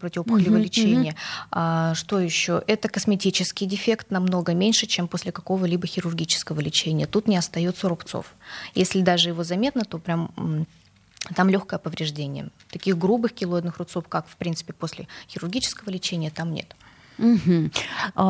противоопухолевое 0.00 0.60
mm-hmm. 0.60 0.64
лечение. 0.64 1.16
А, 1.50 1.94
что 1.94 2.20
еще? 2.20 2.62
Это 2.66 2.88
косметический 2.88 3.66
дефект 3.66 4.10
намного 4.10 4.52
меньше, 4.52 4.86
чем 4.86 5.08
после 5.08 5.32
какого-либо 5.32 5.86
хирургического 5.86 6.60
лечения. 6.60 7.06
Тут 7.06 7.26
не 7.26 7.36
остается 7.36 7.88
рубцов. 7.88 8.34
Если 8.74 9.00
даже 9.00 9.30
его 9.30 9.44
заметно, 9.44 9.84
то 9.84 9.98
прям 9.98 10.66
там 11.34 11.48
легкое 11.48 11.78
повреждение. 11.78 12.50
Таких 12.70 12.98
грубых 12.98 13.32
килоидных 13.32 13.78
рубцов, 13.78 14.06
как 14.08 14.28
в 14.28 14.36
принципе 14.36 14.72
после 14.72 15.08
хирургического 15.28 15.90
лечения, 15.90 16.30
там 16.30 16.52
нет. 16.52 16.76
Угу. 17.18 17.70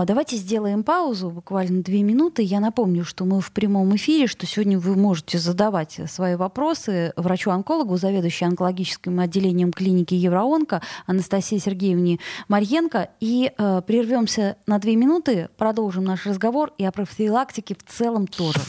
Давайте 0.07 0.37
сделаем 0.37 0.83
паузу, 0.83 1.31
буквально 1.31 1.83
две 1.83 2.03
минуты. 2.03 2.43
Я 2.43 2.61
напомню, 2.61 3.05
что 3.05 3.25
мы 3.25 3.41
в 3.41 3.53
прямом 3.53 3.95
эфире, 3.97 4.27
что 4.27 4.47
сегодня 4.47 4.79
вы 4.79 4.97
можете 4.97 5.39
задавать 5.39 6.01
свои 6.09 6.37
вопросы 6.37 7.13
врачу-онкологу, 7.17 7.97
заведующей 7.97 8.47
онкологическим 8.47 9.21
отделением 9.21 9.73
клиники 9.73 10.15
Евроонко 10.15 10.81
Анастасии 11.07 11.59
Сергеевне 11.59 12.19
Марьенко. 12.49 13.11
И 13.21 13.53
э, 13.57 13.83
прервемся 13.87 14.57
на 14.67 14.79
две 14.79 14.97
минуты, 14.97 15.49
продолжим 15.57 16.05
наш 16.05 16.27
разговор 16.27 16.73
и 16.79 16.85
о 16.85 16.93
профилактике 16.93 17.75
в 17.75 17.91
целом 17.91 18.27
тоже. 18.27 18.61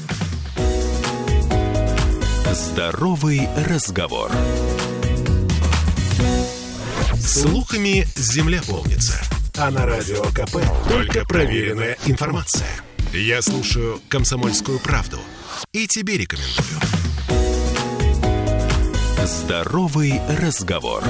Здоровый 2.52 3.48
разговор. 3.68 4.32
Слухами 7.16 8.06
земля 8.16 8.62
полнится. 8.68 9.39
А 9.62 9.72
на 9.72 9.86
радио 9.86 10.24
КП 10.32 10.56
только 10.88 11.26
проверенная 11.26 11.98
информация. 12.06 12.70
Я 13.12 13.42
слушаю 13.42 14.00
«Комсомольскую 14.08 14.80
правду» 14.80 15.20
и 15.74 15.86
тебе 15.86 16.18
рекомендую. 16.18 16.80
Здоровый 19.26 20.22
разговор. 20.42 21.04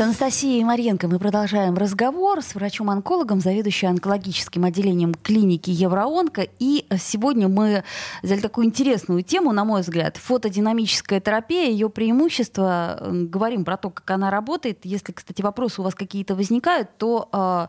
С 0.00 0.02
Анастасией 0.02 0.64
Марьенко 0.64 1.08
мы 1.08 1.18
продолжаем 1.18 1.74
разговор 1.74 2.40
с 2.40 2.54
врачом-онкологом, 2.54 3.40
заведующей 3.40 3.86
онкологическим 3.86 4.64
отделением 4.64 5.12
клиники 5.12 5.68
Евроонко. 5.68 6.48
И 6.58 6.86
сегодня 6.96 7.48
мы 7.48 7.84
взяли 8.22 8.40
такую 8.40 8.66
интересную 8.66 9.22
тему, 9.22 9.52
на 9.52 9.66
мой 9.66 9.82
взгляд, 9.82 10.16
фотодинамическая 10.16 11.20
терапия, 11.20 11.68
ее 11.68 11.90
преимущества. 11.90 12.98
Говорим 13.10 13.66
про 13.66 13.76
то, 13.76 13.90
как 13.90 14.10
она 14.10 14.30
работает. 14.30 14.78
Если, 14.84 15.12
кстати, 15.12 15.42
вопросы 15.42 15.82
у 15.82 15.84
вас 15.84 15.94
какие-то 15.94 16.34
возникают, 16.34 16.96
то 16.96 17.28
а, 17.30 17.68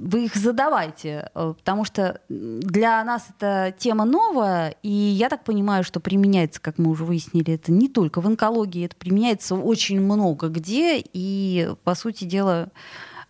вы 0.00 0.24
их 0.24 0.34
задавайте, 0.34 1.30
э, 1.34 1.54
потому 1.58 1.84
что 1.84 2.20
для 2.28 3.04
нас 3.04 3.28
эта 3.36 3.74
тема 3.76 4.06
новая, 4.06 4.74
и 4.82 4.88
я 4.88 5.28
так 5.28 5.44
понимаю, 5.44 5.84
что 5.84 6.00
применяется, 6.00 6.60
как 6.60 6.78
мы 6.78 6.90
уже 6.90 7.04
выяснили, 7.04 7.54
это 7.54 7.70
не 7.70 7.88
только 7.88 8.20
в 8.20 8.26
онкологии, 8.26 8.86
это 8.86 8.96
применяется 8.96 9.54
очень 9.54 10.00
много 10.00 10.48
где, 10.48 11.02
и, 11.12 11.74
по 11.84 11.94
сути 11.94 12.24
дела, 12.24 12.70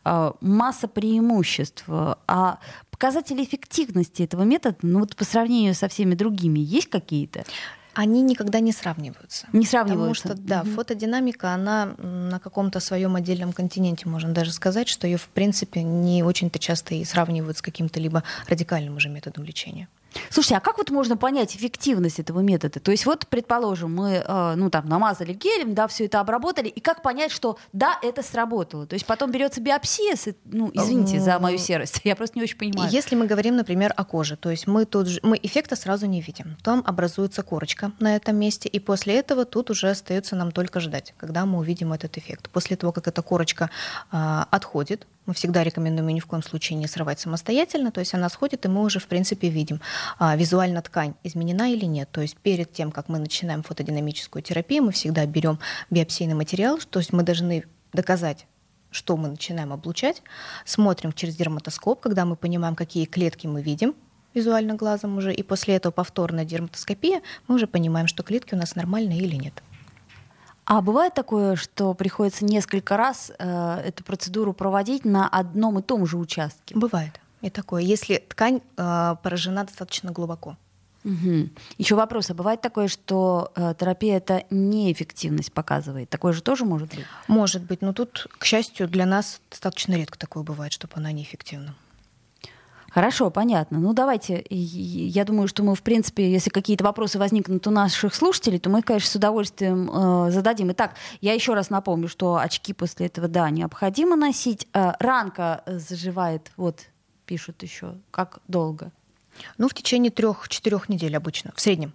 э, 0.05 0.33
масса 0.41 0.87
преимуществ. 0.87 1.85
А 1.89 2.61
показатели 2.93 3.43
эффективности 3.43 4.23
этого 4.23 4.43
метода, 4.43 4.77
ну 4.83 5.01
вот 5.01 5.17
по 5.17 5.25
сравнению 5.25 5.75
со 5.75 5.89
всеми 5.89 6.15
другими, 6.15 6.61
есть 6.61 6.89
какие-то? 6.89 7.45
Они 7.95 8.23
никогда 8.23 8.61
не 8.61 8.73
сравниваются. 8.73 9.47
Не 9.53 9.67
сравниваются. 9.67 10.23
Потому 10.23 10.39
что, 10.39 10.49
да, 10.49 10.63
угу. 10.63 10.71
фотодинамика, 10.71 11.53
она 11.53 11.95
на 11.99 12.39
каком-то 12.39 12.81
своем 12.81 13.17
отдельном 13.17 13.53
континенте, 13.53 14.09
можно 14.09 14.33
даже 14.33 14.53
сказать, 14.53 14.89
что 14.89 15.07
ее, 15.07 15.17
в 15.17 15.29
принципе, 15.29 15.83
не 15.83 16.23
очень-то 16.23 16.59
часто 16.59 16.95
и 16.95 17.05
сравнивают 17.05 17.59
с 17.59 17.63
каким-то 17.63 18.01
либо 18.01 18.23
радикальным 18.49 18.97
уже 18.97 19.09
методом 19.09 19.45
лечения. 19.45 19.89
Слушайте, 20.31 20.57
а 20.57 20.61
как 20.61 20.79
вот 20.79 20.91
можно 20.91 21.17
понять 21.17 21.57
эффективность 21.57 22.19
этого 22.19 22.41
метода? 22.41 22.81
То 22.81 22.91
есть 22.91 23.07
вот, 23.07 23.27
предположим, 23.27 23.95
мы, 23.95 24.23
э, 24.27 24.55
ну 24.57 24.71
там, 24.71 24.89
намазали 24.89 25.33
гелем, 25.33 25.75
да, 25.75 25.87
все 25.89 26.07
это 26.07 26.21
обработали, 26.21 26.69
и 26.69 26.81
как 26.81 27.03
понять, 27.03 27.33
что 27.33 27.59
да, 27.73 27.99
это 28.03 28.23
сработало? 28.23 28.87
То 28.87 28.95
есть 28.95 29.07
потом 29.07 29.31
берется 29.31 29.61
биопсия, 29.61 30.17
ну, 30.45 30.71
извините 30.73 31.21
за 31.21 31.39
мою 31.39 31.59
серость, 31.59 32.01
я 32.05 32.17
просто 32.17 32.39
не 32.39 32.43
очень 32.43 32.59
понимаю. 32.59 32.91
Если 32.91 33.15
мы 33.15 33.27
говорим, 33.27 33.57
например, 33.57 33.93
о 33.97 34.05
коже, 34.05 34.37
то 34.37 34.51
есть 34.51 34.67
мы 34.67 34.85
тут 34.85 35.07
же, 35.07 35.21
мы 35.23 35.39
эффекта 35.43 35.77
сразу 35.77 36.07
не 36.07 36.21
видим. 36.21 36.57
Там 36.63 36.83
образуется 36.87 37.43
корочка 37.43 37.93
на 38.01 38.17
этом 38.17 38.37
месте, 38.37 38.69
и 38.69 38.79
после 38.79 39.17
этого 39.19 39.45
тут 39.45 39.71
уже 39.71 39.91
остается 39.91 40.37
нам 40.37 40.53
только 40.53 40.81
ждать, 40.81 41.15
когда 41.17 41.47
мы 41.47 41.59
увидим 41.59 41.93
этот 41.93 42.17
эффект. 42.19 42.51
После 42.51 42.77
того, 42.77 42.93
как 42.93 43.09
эта 43.09 43.23
корочка 43.23 43.71
э, 44.13 44.45
отходит, 44.51 45.07
мы 45.27 45.35
всегда 45.35 45.63
рекомендуем 45.63 46.09
ее 46.09 46.15
ни 46.15 46.21
в 46.21 46.27
коем 46.27 46.43
случае 46.43 46.79
не 46.79 46.87
срывать 46.87 47.21
самостоятельно, 47.21 47.93
то 47.93 48.01
есть 48.01 48.15
она 48.15 48.29
сходит, 48.29 48.65
и 48.65 48.69
мы 48.69 48.83
уже, 48.83 48.99
в 48.99 49.07
принципе, 49.07 49.49
видим, 49.49 49.81
а, 50.19 50.37
визуально 50.37 50.83
ткань 50.83 51.15
изменена 51.23 51.73
или 51.73 51.85
нет. 51.85 52.09
То 52.11 52.21
есть 52.21 52.37
перед 52.37 52.73
тем, 52.73 52.91
как 52.91 53.09
мы 53.09 53.19
начинаем 53.19 53.63
фотодинамическую 53.63 54.43
терапию, 54.43 54.83
мы 54.85 54.93
всегда 54.93 55.25
берем 55.27 55.59
биопсийный 55.91 56.35
материал, 56.35 56.79
то 56.79 56.99
есть 56.99 57.13
мы 57.13 57.23
должны 57.23 57.65
доказать, 57.93 58.47
что 58.91 59.17
мы 59.17 59.29
начинаем 59.29 59.73
облучать, 59.73 60.23
смотрим 60.65 61.13
через 61.13 61.37
дерматоскоп, 61.37 62.01
когда 62.01 62.25
мы 62.25 62.37
понимаем, 62.37 62.75
какие 62.75 63.05
клетки 63.05 63.47
мы 63.47 63.63
видим, 63.63 63.95
визуально 64.35 64.75
глазом 64.75 65.17
уже, 65.19 65.33
и 65.33 65.43
после 65.43 65.77
этого 65.77 65.93
повторная 65.93 66.45
дерматоскопия, 66.45 67.23
мы 67.47 67.57
уже 67.57 67.67
понимаем, 67.67 68.07
что 68.07 68.23
клетки 68.23 68.55
у 68.55 68.59
нас 68.59 68.75
нормальные 68.75 69.19
или 69.19 69.37
нет. 69.37 69.63
А 70.71 70.83
бывает 70.83 71.15
такое, 71.15 71.57
что 71.57 71.95
приходится 71.95 72.45
несколько 72.45 72.97
раз 72.97 73.33
э, 73.37 73.83
эту 73.85 74.05
процедуру 74.05 74.53
проводить 74.53 75.05
на 75.05 75.29
одном 75.29 75.81
и 75.81 75.83
том 75.83 76.07
же 76.07 76.17
участке? 76.17 76.77
Бывает 76.77 77.21
и 77.41 77.51
такое, 77.51 77.83
если 77.83 78.17
ткань 78.17 78.61
э, 78.77 79.17
поражена 79.23 79.65
достаточно 79.65 80.13
глубоко. 80.13 80.57
Угу. 81.05 81.49
Еще 81.79 81.95
вопрос, 81.95 82.31
а 82.31 82.35
бывает 82.35 82.61
такое, 82.61 82.89
что 82.89 83.53
э, 83.57 83.75
терапия 83.79 84.19
это 84.19 84.45
неэффективность 84.51 85.53
показывает? 85.53 86.11
Такое 86.11 86.35
же 86.35 86.43
тоже 86.43 86.67
может 86.67 86.95
быть? 86.95 87.07
Может 87.27 87.63
быть, 87.63 87.81
но 87.81 87.93
тут, 87.95 88.29
к 88.39 88.45
счастью, 88.45 88.87
для 88.87 89.07
нас 89.07 89.41
достаточно 89.51 89.95
редко 89.95 90.19
такое 90.19 90.43
бывает, 90.43 90.73
чтобы 90.73 90.93
она 90.97 91.11
неэффективна. 91.11 91.75
Хорошо, 92.91 93.31
понятно. 93.31 93.79
Ну 93.79 93.93
давайте, 93.93 94.45
я 94.51 95.25
думаю, 95.25 95.47
что 95.47 95.63
мы, 95.63 95.75
в 95.75 95.83
принципе, 95.83 96.31
если 96.31 96.51
какие-то 96.51 96.83
вопросы 96.85 97.19
возникнут 97.19 97.67
у 97.67 97.71
наших 97.71 98.15
слушателей, 98.15 98.59
то 98.59 98.69
мы, 98.69 98.83
конечно, 98.83 99.11
с 99.11 99.15
удовольствием 99.15 99.89
э, 99.91 100.31
зададим. 100.33 100.73
Итак, 100.73 100.95
я 101.21 101.33
еще 101.33 101.55
раз 101.55 101.71
напомню, 101.71 102.09
что 102.09 102.37
очки 102.37 102.73
после 102.73 103.07
этого, 103.07 103.29
да, 103.29 103.49
необходимо 103.51 104.17
носить. 104.17 104.67
Э, 104.75 104.93
ранка 104.99 105.63
заживает, 105.67 106.51
вот, 106.57 106.81
пишут 107.27 107.63
еще. 107.63 107.95
Как 108.11 108.41
долго? 108.49 108.91
Ну, 109.57 109.69
в 109.69 109.75
течение 109.75 110.11
трех-четырех 110.11 110.89
недель 110.89 111.17
обычно, 111.17 111.53
в 111.55 111.61
среднем. 111.61 111.93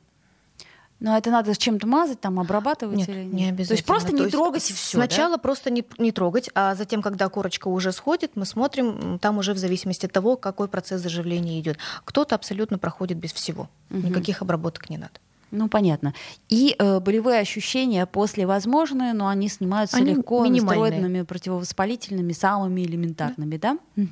Но 1.00 1.18
это 1.18 1.30
надо 1.30 1.54
с 1.54 1.58
чем-то 1.58 1.86
мазать, 1.88 2.22
там 2.22 2.40
обрабатывать 2.40 2.98
нет, 2.98 3.10
или 3.10 3.24
нет? 3.24 3.34
не 3.34 3.50
обязательно. 3.50 3.68
То 3.68 3.74
есть 3.74 3.86
просто 3.86 4.10
То 4.12 4.16
не 4.16 4.22
есть 4.24 4.32
трогать 4.32 4.70
и 4.70 4.74
все. 4.74 4.98
Сначала 4.98 5.36
да? 5.36 5.42
просто 5.42 5.70
не, 5.70 5.84
не 5.98 6.12
трогать, 6.12 6.50
а 6.56 6.74
затем, 6.76 7.02
когда 7.02 7.28
корочка 7.28 7.68
уже 7.68 7.92
сходит, 7.92 8.32
мы 8.36 8.46
смотрим, 8.46 9.20
там 9.20 9.38
уже 9.38 9.54
в 9.54 9.58
зависимости 9.58 10.06
от 10.06 10.14
того, 10.14 10.38
какой 10.38 10.68
процесс 10.68 11.02
заживления 11.02 11.60
идет. 11.60 11.78
Кто-то 12.06 12.36
абсолютно 12.36 12.78
проходит 12.78 13.18
без 13.18 13.34
всего. 13.34 13.70
Угу. 13.92 14.08
Никаких 14.08 14.42
обработок 14.42 14.90
не 14.90 14.98
надо. 14.98 15.20
Ну, 15.52 15.70
понятно. 15.70 16.14
И 16.50 16.76
э, 16.78 17.00
болевые 17.00 17.40
ощущения 17.40 18.06
после 18.06 18.46
возможные, 18.46 19.14
но 19.14 19.28
они 19.28 19.48
снимаются 19.48 19.98
они 19.98 20.14
легко 20.14 20.46
стероидными 20.46 21.22
противовоспалительными, 21.22 22.34
самыми 22.34 22.82
элементарными, 22.82 23.58
да? 23.58 23.78
да? 23.96 24.06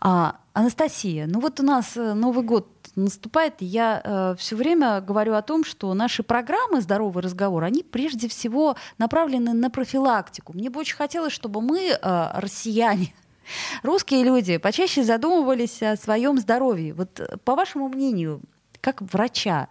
А, 0.00 0.36
Анастасия, 0.54 1.26
ну 1.26 1.40
вот 1.40 1.60
у 1.60 1.62
нас 1.62 1.96
э, 1.96 2.14
Новый 2.14 2.44
год 2.44 2.68
наступает, 2.96 3.54
я 3.60 4.00
э, 4.04 4.34
все 4.38 4.56
время 4.56 5.00
говорю 5.00 5.34
о 5.34 5.42
том, 5.42 5.64
что 5.64 5.92
наши 5.94 6.22
программы 6.22 6.80
«Здоровый 6.80 7.22
разговор», 7.22 7.64
они 7.64 7.82
прежде 7.82 8.28
всего 8.28 8.76
направлены 8.98 9.52
на 9.52 9.70
профилактику. 9.70 10.52
Мне 10.52 10.70
бы 10.70 10.80
очень 10.80 10.96
хотелось, 10.96 11.32
чтобы 11.32 11.60
мы, 11.60 11.90
э, 11.90 12.30
россияне, 12.34 13.14
русские 13.82 14.24
люди, 14.24 14.58
почаще 14.58 15.02
задумывались 15.02 15.82
о 15.82 15.96
своем 15.96 16.38
здоровье. 16.38 16.94
Вот 16.94 17.20
э, 17.20 17.36
по 17.44 17.54
вашему 17.54 17.88
мнению, 17.88 18.42
как 18.82 19.00
врача. 19.00 19.68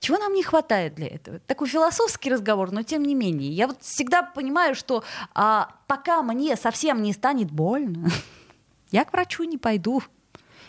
Чего 0.00 0.18
нам 0.18 0.32
не 0.32 0.42
хватает 0.42 0.94
для 0.94 1.08
этого? 1.08 1.38
Такой 1.40 1.68
философский 1.68 2.30
разговор, 2.30 2.72
но 2.72 2.82
тем 2.82 3.02
не 3.02 3.14
менее. 3.14 3.52
Я 3.52 3.68
вот 3.68 3.82
всегда 3.82 4.22
понимаю, 4.22 4.74
что 4.74 5.04
а, 5.34 5.76
пока 5.86 6.22
мне 6.22 6.56
совсем 6.56 7.02
не 7.02 7.12
станет 7.12 7.50
больно, 7.50 8.08
я 8.90 9.04
к 9.04 9.12
врачу 9.12 9.44
не 9.44 9.58
пойду. 9.58 10.02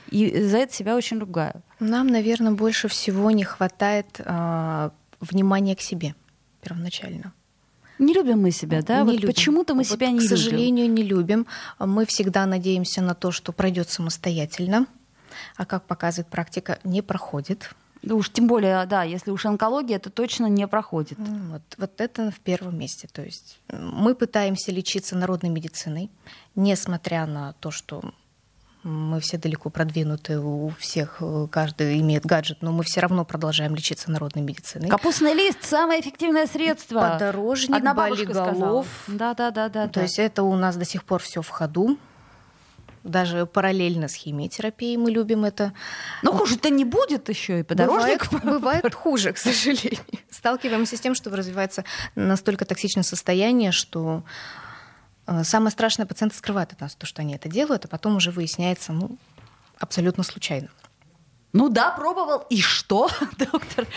И 0.09 0.41
за 0.41 0.57
это 0.57 0.73
себя 0.73 0.95
очень 0.95 1.19
ругаю. 1.19 1.61
Нам, 1.79 2.07
наверное, 2.07 2.51
больше 2.51 2.87
всего 2.87 3.31
не 3.31 3.43
хватает 3.43 4.19
э, 4.19 4.89
внимания 5.19 5.75
к 5.75 5.81
себе 5.81 6.15
первоначально. 6.61 7.33
Не 7.97 8.13
любим 8.13 8.41
мы 8.41 8.51
себя, 8.51 8.81
да? 8.81 8.99
Не 8.99 9.05
вот 9.05 9.13
любим. 9.13 9.27
почему-то 9.27 9.73
мы 9.73 9.83
вот, 9.83 9.87
себя 9.87 10.11
не 10.11 10.19
к 10.19 10.21
любим. 10.23 10.35
К 10.35 10.37
сожалению, 10.37 10.89
не 10.89 11.03
любим. 11.03 11.47
Мы 11.79 12.05
всегда 12.05 12.45
надеемся 12.45 13.01
на 13.01 13.13
то, 13.13 13.31
что 13.31 13.53
пройдет 13.53 13.89
самостоятельно, 13.89 14.87
а 15.55 15.65
как 15.65 15.85
показывает 15.85 16.27
практика, 16.27 16.79
не 16.83 17.01
проходит. 17.01 17.71
Да 18.01 18.15
уж 18.15 18.29
тем 18.29 18.47
более, 18.47 18.85
да, 18.85 19.03
если 19.03 19.31
уж 19.31 19.45
онкология, 19.45 19.97
то 19.97 20.09
точно 20.09 20.45
не 20.45 20.67
проходит. 20.67 21.17
Вот, 21.17 21.61
вот 21.77 22.01
это 22.01 22.31
в 22.31 22.39
первом 22.39 22.77
месте. 22.77 23.07
То 23.11 23.23
есть 23.23 23.59
мы 23.71 24.13
пытаемся 24.13 24.71
лечиться 24.71 25.17
народной 25.17 25.49
медициной, 25.49 26.11
несмотря 26.55 27.25
на 27.25 27.53
то, 27.53 27.71
что 27.71 28.13
мы 28.85 29.19
все 29.19 29.37
далеко 29.37 29.71
продвинуты, 29.71 30.39
у 30.39 30.69
всех 30.77 31.21
каждый 31.51 31.99
имеет 32.01 32.23
гаджет, 32.23 32.59
но 32.61 32.71
мы 32.71 32.83
все 32.83 32.99
равно 32.99 33.25
продолжаем 33.25 33.73
лечиться 33.73 34.11
народной 34.11 34.43
медициной. 34.43 34.89
Капустный 34.89 35.33
лист 35.33 35.63
самое 35.63 35.99
эффективное 36.01 36.45
средство. 36.45 36.99
Подорожник, 36.99 37.75
Одна 37.75 37.95
болиголов. 37.95 38.85
Да, 39.07 39.33
да, 39.33 39.49
да, 39.49 39.69
да. 39.69 39.87
То 39.87 40.01
есть 40.01 40.19
это 40.19 40.43
у 40.43 40.55
нас 40.55 40.75
до 40.75 40.85
сих 40.85 41.03
пор 41.03 41.19
все 41.19 41.41
в 41.41 41.49
ходу. 41.49 41.97
Даже 43.03 43.45
параллельно 43.47 44.07
с 44.07 44.13
химиотерапией 44.13 44.97
мы 44.97 45.11
любим 45.11 45.45
это. 45.45 45.73
Но 46.21 46.31
хуже-то 46.31 46.69
не 46.69 46.85
будет 46.85 47.29
еще 47.29 47.61
и 47.61 47.63
подорожник. 47.63 48.31
Бывает, 48.31 48.61
бывает 48.61 48.95
хуже, 48.95 49.33
к 49.33 49.37
сожалению. 49.37 49.99
Сталкиваемся 50.29 50.95
с 50.95 50.99
тем, 50.99 51.15
что 51.15 51.29
развивается 51.29 51.85
настолько 52.15 52.65
токсичное 52.65 53.03
состояние, 53.03 53.71
что 53.71 54.23
самое 55.43 55.71
страшное 55.71 56.05
пациенты 56.05 56.35
скрывают 56.35 56.73
от 56.73 56.81
нас 56.81 56.95
то, 56.95 57.05
что 57.05 57.21
они 57.21 57.35
это 57.35 57.49
делают, 57.49 57.85
а 57.85 57.87
потом 57.87 58.15
уже 58.17 58.31
выясняется, 58.31 58.93
ну, 58.93 59.17
абсолютно 59.79 60.23
случайно. 60.23 60.69
Ну 61.55 61.69
да, 61.69 61.91
пробовал. 61.91 62.45
И 62.49 62.59
что, 62.59 63.09
доктор? 63.39 63.87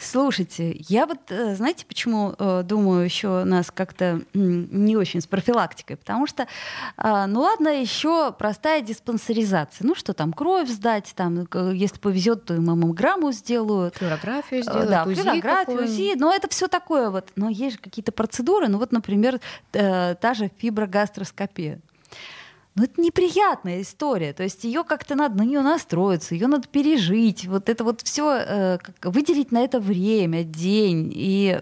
Слушайте, 0.00 0.74
я 0.88 1.06
вот, 1.06 1.20
знаете, 1.28 1.86
почему 1.86 2.34
думаю, 2.64 3.04
еще 3.04 3.44
нас 3.44 3.70
как-то 3.70 4.20
не 4.34 4.96
очень 4.96 5.20
с 5.20 5.28
профилактикой? 5.28 5.96
Потому 5.96 6.26
что, 6.26 6.48
ну 6.96 7.40
ладно, 7.40 7.68
еще 7.68 8.32
простая 8.32 8.80
диспансеризация. 8.80 9.86
Ну 9.86 9.94
что 9.94 10.12
там, 10.12 10.32
кровь 10.32 10.68
сдать, 10.68 11.12
там, 11.14 11.46
если 11.72 11.98
повезет, 11.98 12.46
то 12.46 12.54
и 12.54 12.58
маммограмму 12.58 13.30
сделают. 13.30 13.94
Флюорографию 13.94 14.62
сделают, 14.64 14.90
да, 14.90 15.04
УЗИ 15.04 15.22
флюорографию, 15.22 15.84
УЗИ. 15.84 16.14
Но 16.16 16.34
это 16.34 16.48
все 16.48 16.66
такое 16.66 17.10
вот. 17.10 17.28
Но 17.36 17.48
есть 17.48 17.76
же 17.76 17.80
какие-то 17.80 18.10
процедуры, 18.10 18.66
ну 18.66 18.78
вот, 18.78 18.90
например, 18.90 19.38
та 19.70 20.34
же 20.34 20.50
фиброгастроскопия. 20.58 21.80
Но 22.74 22.84
это 22.84 23.00
неприятная 23.00 23.82
история. 23.82 24.32
То 24.32 24.42
есть 24.42 24.64
ее 24.64 24.82
как-то 24.82 25.14
надо 25.14 25.36
на 25.36 25.42
нее 25.42 25.60
настроиться, 25.60 26.34
ее 26.34 26.46
надо 26.46 26.68
пережить. 26.68 27.46
Вот 27.46 27.68
это 27.68 27.84
вот 27.84 28.00
все 28.00 28.34
э, 28.34 28.78
выделить 29.02 29.52
на 29.52 29.62
это 29.62 29.78
время, 29.78 30.42
день. 30.42 31.12
И 31.14 31.60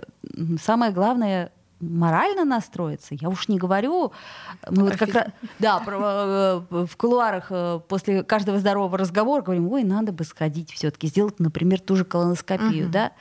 самое 0.63 0.93
главное 0.93 1.53
морально 1.81 2.45
настроиться. 2.45 3.15
Я 3.15 3.29
уж 3.29 3.49
не 3.49 3.59
говорю, 3.59 4.13
мы 4.71 4.85
вот 4.85 4.97
как 4.97 5.15
раз, 5.15 5.27
да, 5.59 5.79
про, 5.81 5.99
э, 5.99 6.87
в 6.87 6.97
кулуарах 6.97 7.47
э, 7.51 7.81
после 7.89 8.23
каждого 8.23 8.59
здорового 8.59 8.99
разговора 8.99 9.43
говорим, 9.43 9.73
ой, 9.73 9.83
надо 9.83 10.13
бы 10.13 10.25
сходить 10.25 10.71
все-таки 10.71 11.09
сделать, 11.09 11.41
например, 11.41 11.81
ту 11.81 11.97
же 11.97 12.05
колоноскопию, 12.05 12.85
угу. 12.85 12.93
да. 12.93 13.13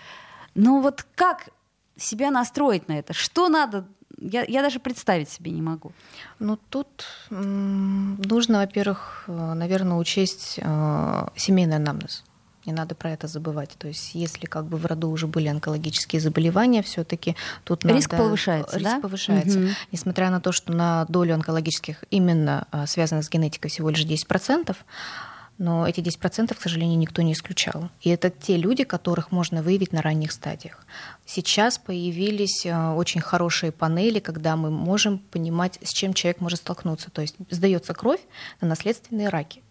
Но 0.56 0.82
вот 0.82 1.06
как 1.16 1.50
себя 1.96 2.32
настроить 2.32 2.88
на 2.88 3.00
это? 3.00 3.13
Что 3.13 3.48
надо 3.48 3.88
я, 4.22 4.44
я 4.44 4.62
даже 4.62 4.80
представить 4.80 5.30
себе 5.30 5.52
не 5.52 5.62
могу. 5.62 5.92
Ну, 6.40 6.58
тут 6.70 7.06
нужно, 7.30 8.60
во-первых, 8.60 9.24
наверное, 9.28 9.98
учесть 9.98 10.60
э, 10.62 11.28
семейный 11.36 11.78
анамнез. 11.78 12.24
Не 12.66 12.74
надо 12.74 12.94
про 12.94 13.12
это 13.12 13.28
забывать. 13.28 13.72
То 13.78 13.88
есть, 13.88 14.14
если 14.14 14.46
как 14.46 14.66
бы 14.66 14.78
в 14.78 14.86
роду 14.86 15.10
уже 15.10 15.28
были 15.28 15.48
онкологические 15.48 16.20
заболевания, 16.20 16.84
все-таки 16.84 17.36
тут 17.64 17.86
риск 17.86 18.12
надо... 18.12 18.24
повышается, 18.24 18.78
риск 18.78 18.92
да? 18.92 19.00
повышается, 19.00 19.60
угу. 19.60 19.68
несмотря 19.92 20.30
на 20.30 20.42
то, 20.42 20.52
что 20.52 20.74
на 20.74 21.06
долю 21.06 21.34
онкологических 21.36 22.04
именно 22.12 22.68
связанных 22.86 23.26
с 23.26 23.30
генетикой 23.30 23.72
всего 23.72 23.90
лишь 23.90 24.06
10%, 24.06 24.76
но 25.60 25.86
эти 25.86 26.00
10%, 26.00 26.56
к 26.56 26.62
сожалению, 26.62 26.98
никто 26.98 27.22
не 27.22 27.34
исключал. 27.34 27.89
И 28.02 28.10
это 28.10 28.30
те 28.30 28.56
люди, 28.56 28.86
которых 28.86 29.32
можно 29.32 29.62
выявить 29.62 29.91
на 29.91 30.02
ранних 30.02 30.32
стадиях. 30.32 30.86
Сейчас 31.26 31.78
появились 31.78 32.65
очень 32.65 33.22
хорошие 33.22 33.72
панели, 33.72 34.19
когда 34.19 34.56
мы 34.56 34.72
можем 34.72 35.19
понимать, 35.19 35.78
с 35.84 35.91
чем 35.91 36.13
человек 36.13 36.39
может 36.39 36.60
столкнуться. 36.60 37.12
То 37.12 37.22
есть 37.22 37.36
сдается 37.50 37.93
кровь 37.93 38.22
на 38.62 38.69
наследственные 38.69 39.28
раки. 39.28 39.62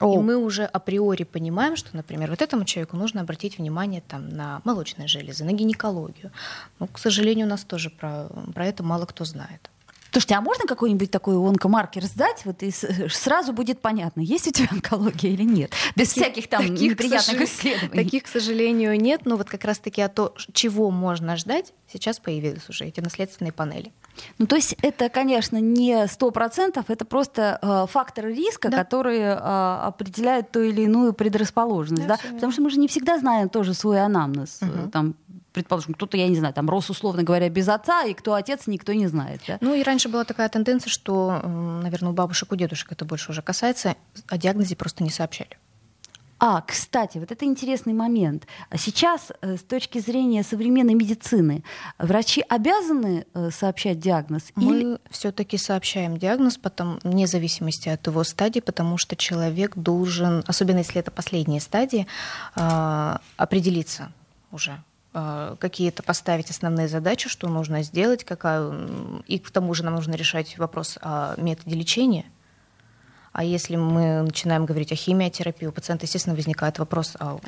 О. 0.00 0.14
И 0.14 0.18
мы 0.18 0.36
уже 0.36 0.64
априори 0.64 1.24
понимаем, 1.24 1.76
что, 1.76 1.96
например, 1.96 2.30
вот 2.30 2.42
этому 2.42 2.64
человеку 2.64 2.96
нужно 2.96 3.22
обратить 3.22 3.58
внимание 3.58 4.02
там, 4.06 4.28
на 4.28 4.60
молочные 4.64 5.08
железы, 5.08 5.44
на 5.44 5.52
гинекологию. 5.52 6.30
Но, 6.78 6.86
к 6.86 6.98
сожалению, 6.98 7.46
у 7.46 7.50
нас 7.50 7.64
тоже 7.64 7.88
про, 7.90 8.28
про 8.54 8.66
это 8.66 8.82
мало 8.82 9.06
кто 9.06 9.24
знает. 9.24 9.70
Слушайте, 10.12 10.34
а 10.34 10.42
можно 10.42 10.66
какой-нибудь 10.66 11.10
такой 11.10 11.36
онкомаркер 11.36 12.04
сдать, 12.04 12.44
вот 12.44 12.62
и 12.62 12.70
сразу 12.70 13.54
будет 13.54 13.80
понятно, 13.80 14.20
есть 14.20 14.46
у 14.46 14.50
тебя 14.50 14.68
онкология 14.70 15.30
или 15.30 15.42
нет, 15.42 15.72
без 15.96 16.10
таких, 16.10 16.22
всяких 16.22 16.48
там 16.50 16.68
таких, 16.68 16.90
неприятных 16.90 17.40
исследований. 17.40 18.04
Таких, 18.04 18.24
к 18.24 18.26
сожалению, 18.26 19.00
нет, 19.00 19.22
но 19.24 19.36
вот 19.36 19.48
как 19.48 19.64
раз-таки 19.64 20.02
о 20.02 20.10
том, 20.10 20.30
чего 20.52 20.90
можно 20.90 21.36
ждать, 21.38 21.72
сейчас 21.90 22.18
появились 22.18 22.68
уже 22.68 22.84
эти 22.84 23.00
наследственные 23.00 23.52
панели. 23.52 23.90
Ну, 24.38 24.46
то 24.46 24.56
есть 24.56 24.76
это, 24.82 25.08
конечно, 25.08 25.56
не 25.56 26.06
сто 26.06 26.30
процентов, 26.30 26.86
это 26.88 27.06
просто 27.06 27.58
э, 27.62 27.86
факторы 27.90 28.34
риска, 28.34 28.68
да. 28.68 28.76
которые 28.76 29.30
э, 29.30 29.36
определяют 29.36 30.50
ту 30.50 30.60
или 30.60 30.82
иную 30.82 31.14
предрасположенность, 31.14 32.06
да, 32.06 32.18
да? 32.22 32.34
потому 32.34 32.52
что 32.52 32.60
мы 32.60 32.70
же 32.70 32.78
не 32.78 32.88
всегда 32.88 33.18
знаем 33.18 33.48
тоже 33.48 33.72
свой 33.72 34.02
анамнез, 34.02 34.58
угу. 34.60 34.90
там 34.90 35.14
предположим, 35.52 35.94
кто-то, 35.94 36.16
я 36.16 36.28
не 36.28 36.36
знаю, 36.36 36.54
там 36.54 36.68
рос, 36.68 36.90
условно 36.90 37.22
говоря, 37.22 37.48
без 37.48 37.68
отца, 37.68 38.04
и 38.04 38.14
кто 38.14 38.34
отец, 38.34 38.66
никто 38.66 38.92
не 38.92 39.06
знает. 39.06 39.40
Да? 39.46 39.58
Ну 39.60 39.74
и 39.74 39.82
раньше 39.82 40.08
была 40.08 40.24
такая 40.24 40.48
тенденция, 40.48 40.90
что, 40.90 41.40
наверное, 41.82 42.10
у 42.10 42.12
бабушек, 42.12 42.52
у 42.52 42.56
дедушек 42.56 42.92
это 42.92 43.04
больше 43.04 43.30
уже 43.30 43.42
касается, 43.42 43.96
о 44.28 44.38
диагнозе 44.38 44.76
просто 44.76 45.04
не 45.04 45.10
сообщали. 45.10 45.58
А, 46.44 46.60
кстати, 46.60 47.18
вот 47.18 47.30
это 47.30 47.44
интересный 47.44 47.92
момент. 47.92 48.48
Сейчас, 48.76 49.30
э, 49.42 49.56
с 49.56 49.62
точки 49.62 50.00
зрения 50.00 50.42
современной 50.42 50.94
медицины, 50.94 51.62
врачи 51.98 52.42
обязаны 52.48 53.26
э, 53.32 53.50
сообщать 53.52 54.00
диагноз? 54.00 54.50
Мы 54.56 54.80
или... 54.80 54.98
все-таки 55.08 55.56
сообщаем 55.56 56.16
диагноз, 56.16 56.56
потом, 56.56 56.98
вне 57.04 57.28
зависимости 57.28 57.88
от 57.88 58.04
его 58.08 58.24
стадии, 58.24 58.58
потому 58.58 58.98
что 58.98 59.14
человек 59.14 59.76
должен, 59.76 60.42
особенно 60.48 60.78
если 60.78 60.98
это 60.98 61.12
последние 61.12 61.60
стадии, 61.60 62.08
э, 62.56 63.16
определиться 63.36 64.12
уже 64.50 64.82
какие-то 65.12 66.02
поставить 66.02 66.50
основные 66.50 66.88
задачи, 66.88 67.28
что 67.28 67.48
нужно 67.48 67.82
сделать, 67.82 68.24
какая... 68.24 68.72
и 69.26 69.38
к 69.38 69.50
тому 69.50 69.74
же 69.74 69.84
нам 69.84 69.94
нужно 69.94 70.14
решать 70.14 70.56
вопрос 70.58 70.98
о 71.02 71.34
методе 71.36 71.76
лечения. 71.76 72.24
А 73.32 73.44
если 73.44 73.76
мы 73.76 74.22
начинаем 74.22 74.66
говорить 74.66 74.92
о 74.92 74.94
химиотерапии, 74.94 75.66
у 75.66 75.72
пациента, 75.72 76.04
естественно, 76.04 76.36
возникает 76.36 76.78
вопрос, 76.78 77.16
а 77.18 77.38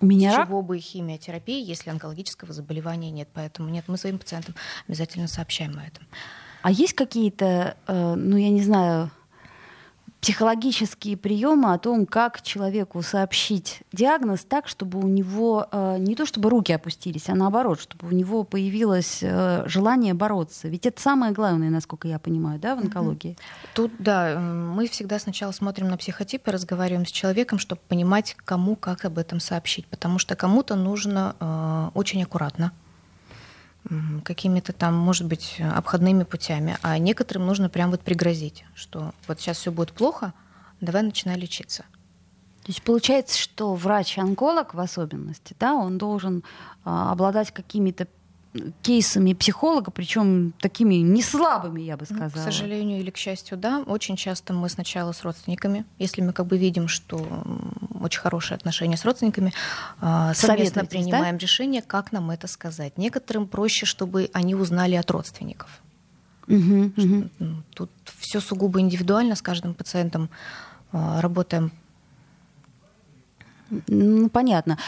у 0.00 0.06
меня 0.06 0.36
рак? 0.36 0.48
чего 0.48 0.62
бы 0.62 0.78
химиотерапия, 0.78 1.64
если 1.64 1.90
онкологического 1.90 2.52
заболевания 2.52 3.10
нет? 3.10 3.28
Поэтому 3.34 3.68
нет, 3.68 3.84
мы 3.88 3.96
своим 3.96 4.18
пациентам 4.18 4.54
обязательно 4.86 5.26
сообщаем 5.26 5.78
о 5.78 5.82
этом. 5.82 6.06
А 6.62 6.70
есть 6.70 6.94
какие-то, 6.94 7.76
э, 7.86 8.14
ну 8.14 8.36
я 8.36 8.50
не 8.50 8.62
знаю, 8.62 9.10
психологические 10.20 11.16
приемы 11.16 11.72
о 11.72 11.78
том, 11.78 12.04
как 12.04 12.42
человеку 12.42 13.02
сообщить 13.02 13.82
диагноз 13.92 14.44
так, 14.44 14.66
чтобы 14.66 14.98
у 14.98 15.06
него 15.06 15.68
э, 15.70 15.96
не 15.98 16.16
то 16.16 16.26
чтобы 16.26 16.50
руки 16.50 16.72
опустились, 16.72 17.28
а 17.28 17.34
наоборот, 17.34 17.80
чтобы 17.80 18.08
у 18.08 18.10
него 18.10 18.42
появилось 18.42 19.20
э, 19.22 19.62
желание 19.66 20.14
бороться. 20.14 20.68
Ведь 20.68 20.86
это 20.86 21.00
самое 21.00 21.32
главное, 21.32 21.70
насколько 21.70 22.08
я 22.08 22.18
понимаю, 22.18 22.58
да, 22.58 22.74
в 22.74 22.80
онкологии. 22.80 23.36
Тут, 23.74 23.92
да, 23.98 24.38
мы 24.38 24.88
всегда 24.88 25.18
сначала 25.18 25.52
смотрим 25.52 25.88
на 25.88 25.96
психотипы, 25.96 26.50
разговариваем 26.50 27.06
с 27.06 27.10
человеком, 27.10 27.58
чтобы 27.58 27.80
понимать, 27.86 28.36
кому 28.44 28.74
как 28.74 29.04
об 29.04 29.18
этом 29.18 29.38
сообщить, 29.38 29.86
потому 29.86 30.18
что 30.18 30.34
кому-то 30.34 30.74
нужно 30.74 31.36
э, 31.38 31.90
очень 31.94 32.22
аккуратно 32.22 32.72
какими-то 34.24 34.72
там, 34.72 34.94
может 34.94 35.26
быть, 35.26 35.60
обходными 35.60 36.24
путями, 36.24 36.76
а 36.82 36.98
некоторым 36.98 37.46
нужно 37.46 37.68
прям 37.68 37.90
вот 37.90 38.00
пригрозить, 38.00 38.64
что 38.74 39.12
вот 39.26 39.40
сейчас 39.40 39.58
все 39.58 39.72
будет 39.72 39.92
плохо, 39.92 40.34
давай 40.80 41.02
начинай 41.02 41.36
лечиться. 41.36 41.84
То 42.62 42.72
есть 42.72 42.82
получается, 42.82 43.38
что 43.38 43.74
врач-онколог 43.74 44.74
в 44.74 44.80
особенности, 44.80 45.56
да, 45.58 45.74
он 45.74 45.96
должен 45.96 46.44
а, 46.84 47.12
обладать 47.12 47.50
какими-то 47.50 48.06
кейсами 48.82 49.34
психолога, 49.34 49.90
причем 49.90 50.52
такими 50.60 50.96
не 50.96 51.22
слабыми, 51.22 51.82
я 51.82 51.96
бы 51.96 52.06
сказала. 52.06 52.30
Ну, 52.34 52.40
к 52.40 52.44
сожалению 52.44 53.00
или 53.00 53.10
к 53.10 53.16
счастью, 53.16 53.58
да. 53.58 53.82
Очень 53.86 54.16
часто 54.16 54.52
мы 54.52 54.68
сначала 54.68 55.12
с 55.12 55.22
родственниками, 55.22 55.84
если 55.98 56.22
мы 56.22 56.32
как 56.32 56.46
бы 56.46 56.56
видим, 56.56 56.88
что 56.88 57.44
очень 58.00 58.20
хорошие 58.20 58.56
отношения 58.56 58.96
с 58.96 59.04
родственниками, 59.04 59.52
а, 60.00 60.34
совместно 60.34 60.84
принимаем 60.84 61.36
да? 61.36 61.42
решение, 61.42 61.82
как 61.82 62.12
нам 62.12 62.30
это 62.30 62.46
сказать. 62.46 62.96
Некоторым 62.96 63.46
проще, 63.46 63.86
чтобы 63.86 64.30
они 64.32 64.54
узнали 64.54 64.94
от 64.94 65.10
родственников. 65.10 65.80
Угу, 66.46 66.92
угу. 66.96 67.28
Тут 67.74 67.90
все 68.18 68.40
сугубо 68.40 68.80
индивидуально 68.80 69.36
с 69.36 69.42
каждым 69.42 69.74
пациентом 69.74 70.30
а, 70.92 71.20
работаем 71.20 71.72
ну, 73.86 74.28
понятно. 74.28 74.78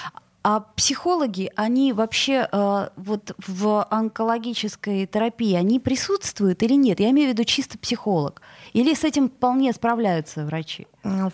А 0.43 0.61
психологи, 0.61 1.53
они 1.55 1.93
вообще 1.93 2.49
э, 2.51 2.89
вот 2.97 3.35
в 3.47 3.87
онкологической 3.91 5.07
терапии, 5.07 5.55
они 5.55 5.79
присутствуют 5.79 6.63
или 6.63 6.75
нет? 6.75 6.99
Я 6.99 7.11
имею 7.11 7.29
в 7.29 7.33
виду 7.33 7.45
чисто 7.45 7.79
психолог. 7.79 8.41
Или 8.73 8.95
с 8.95 9.05
этим 9.05 9.29
вполне 9.29 9.73
справляются 9.75 10.47
врачи? 10.47 10.87
Ну, 11.03 11.31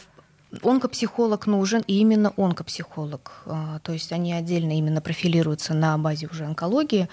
онкопсихолог 0.63 1.47
нужен, 1.47 1.83
и 1.87 1.99
именно 2.01 2.33
онкопсихолог. 2.37 3.43
Э, 3.47 3.79
то 3.83 3.93
есть 3.93 4.11
они 4.11 4.33
отдельно 4.33 4.77
именно 4.77 5.01
профилируются 5.01 5.73
на 5.73 5.97
базе 5.99 6.27
уже 6.27 6.45
онкологии. 6.45 7.09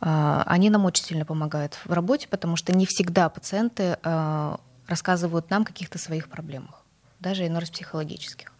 Э, 0.00 0.42
они 0.46 0.68
нам 0.68 0.84
очень 0.84 1.04
сильно 1.04 1.24
помогают 1.24 1.78
в 1.84 1.92
работе, 1.92 2.26
потому 2.28 2.56
что 2.56 2.76
не 2.76 2.86
всегда 2.86 3.28
пациенты 3.28 3.98
э, 4.02 4.56
рассказывают 4.88 5.48
нам 5.50 5.62
о 5.62 5.64
каких-то 5.64 5.98
своих 5.98 6.28
проблемах, 6.28 6.82
даже 7.20 7.46
раз 7.46 7.70
психологических. 7.70 8.52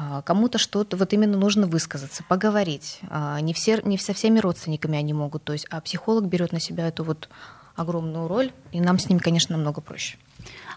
А, 0.00 0.22
кому-то 0.22 0.58
что-то 0.58 0.96
вот 0.96 1.12
именно 1.12 1.36
нужно 1.36 1.66
высказаться, 1.66 2.22
поговорить. 2.22 3.00
А, 3.10 3.40
не, 3.40 3.52
все, 3.52 3.80
не 3.82 3.98
со 3.98 4.14
всеми 4.14 4.38
родственниками 4.38 4.96
они 4.96 5.12
могут, 5.12 5.42
то 5.42 5.52
есть, 5.52 5.66
а 5.70 5.80
психолог 5.80 6.26
берет 6.26 6.52
на 6.52 6.60
себя 6.60 6.86
эту 6.86 7.02
вот 7.02 7.28
огромную 7.74 8.28
роль, 8.28 8.52
и 8.70 8.80
нам 8.80 9.00
с 9.00 9.08
ним, 9.08 9.18
конечно, 9.18 9.56
намного 9.56 9.80
проще. 9.80 10.16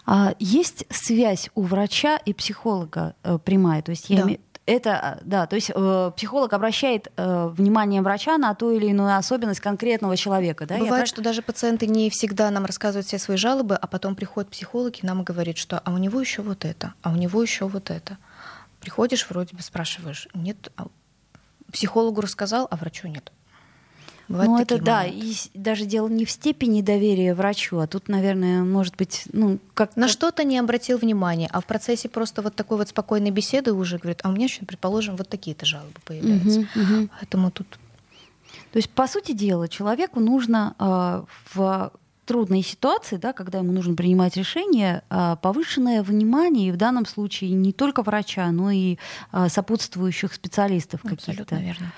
А 0.06 0.34
есть 0.40 0.86
связь 0.90 1.50
у 1.54 1.62
врача 1.62 2.16
и 2.16 2.34
психолога 2.34 3.14
э, 3.22 3.38
прямая? 3.38 3.82
То 3.82 3.90
есть 3.90 4.10
я 4.10 4.16
да. 4.16 4.22
Име... 4.22 4.40
Это, 4.64 5.20
да, 5.24 5.46
то 5.46 5.56
есть 5.56 5.72
э, 5.74 6.12
психолог 6.16 6.52
обращает 6.52 7.12
э, 7.16 7.48
внимание 7.48 8.02
врача 8.02 8.38
на 8.38 8.54
ту 8.54 8.70
или 8.70 8.86
иную 8.86 9.16
особенность 9.16 9.60
конкретного 9.60 10.16
человека, 10.16 10.66
да? 10.66 10.78
Бывает, 10.78 11.02
я... 11.02 11.06
что 11.06 11.22
даже 11.22 11.42
пациенты 11.42 11.86
не 11.86 12.10
всегда 12.10 12.50
нам 12.50 12.64
рассказывают 12.64 13.06
все 13.06 13.18
свои 13.18 13.36
жалобы, 13.36 13.76
а 13.76 13.86
потом 13.86 14.14
приходит 14.16 14.50
психолог 14.50 15.02
и 15.02 15.06
нам 15.06 15.22
говорит, 15.22 15.58
что 15.58 15.80
а 15.80 15.92
у 15.92 15.98
него 15.98 16.20
еще 16.20 16.42
вот 16.42 16.64
это, 16.64 16.94
а 17.02 17.12
у 17.12 17.16
него 17.16 17.42
еще 17.42 17.66
вот 17.66 17.90
это. 17.90 18.18
Приходишь, 18.82 19.26
вроде 19.30 19.56
бы 19.56 19.62
спрашиваешь, 19.62 20.28
нет, 20.34 20.72
а 20.76 20.88
психологу 21.72 22.20
рассказал, 22.20 22.66
а 22.68 22.76
врачу 22.76 23.06
нет. 23.06 23.32
Бывают 24.28 24.50
ну, 24.50 24.60
это 24.60 24.82
да, 24.82 25.04
и 25.04 25.34
даже 25.54 25.84
дело 25.84 26.08
не 26.08 26.24
в 26.24 26.30
степени 26.30 26.82
доверия 26.82 27.34
врачу, 27.34 27.78
а 27.78 27.86
тут, 27.86 28.08
наверное, 28.08 28.64
может 28.64 28.96
быть, 28.96 29.24
ну, 29.32 29.58
как... 29.74 29.94
На 29.96 30.08
что-то 30.08 30.42
не 30.42 30.58
обратил 30.58 30.98
внимания, 30.98 31.48
а 31.52 31.60
в 31.60 31.66
процессе 31.66 32.08
просто 32.08 32.42
вот 32.42 32.56
такой 32.56 32.78
вот 32.78 32.88
спокойной 32.88 33.30
беседы 33.30 33.72
уже 33.72 33.98
говорит, 33.98 34.20
а 34.24 34.30
у 34.30 34.32
меня 34.32 34.46
еще, 34.46 34.64
предположим, 34.64 35.16
вот 35.16 35.28
такие-то 35.28 35.64
жалобы 35.64 36.00
появляются. 36.04 36.60
Угу, 36.60 36.82
угу. 36.82 37.08
Поэтому 37.20 37.50
тут... 37.50 37.78
То 38.72 38.78
есть, 38.78 38.90
по 38.90 39.06
сути 39.06 39.32
дела, 39.32 39.68
человеку 39.68 40.18
нужно 40.18 40.74
э, 40.78 41.24
в 41.54 41.92
трудной 42.24 42.62
ситуации, 42.62 43.16
да, 43.16 43.32
когда 43.32 43.58
ему 43.58 43.72
нужно 43.72 43.94
принимать 43.94 44.36
решение, 44.36 45.02
а, 45.10 45.36
повышенное 45.36 46.02
внимание, 46.02 46.68
и 46.68 46.72
в 46.72 46.76
данном 46.76 47.06
случае 47.06 47.52
не 47.52 47.72
только 47.72 48.02
врача, 48.02 48.50
но 48.50 48.70
и 48.70 48.98
а, 49.30 49.48
сопутствующих 49.48 50.32
специалистов 50.32 51.02
каких-то. 51.02 51.30
Абсолютно 51.30 51.56
верно. 51.56 51.92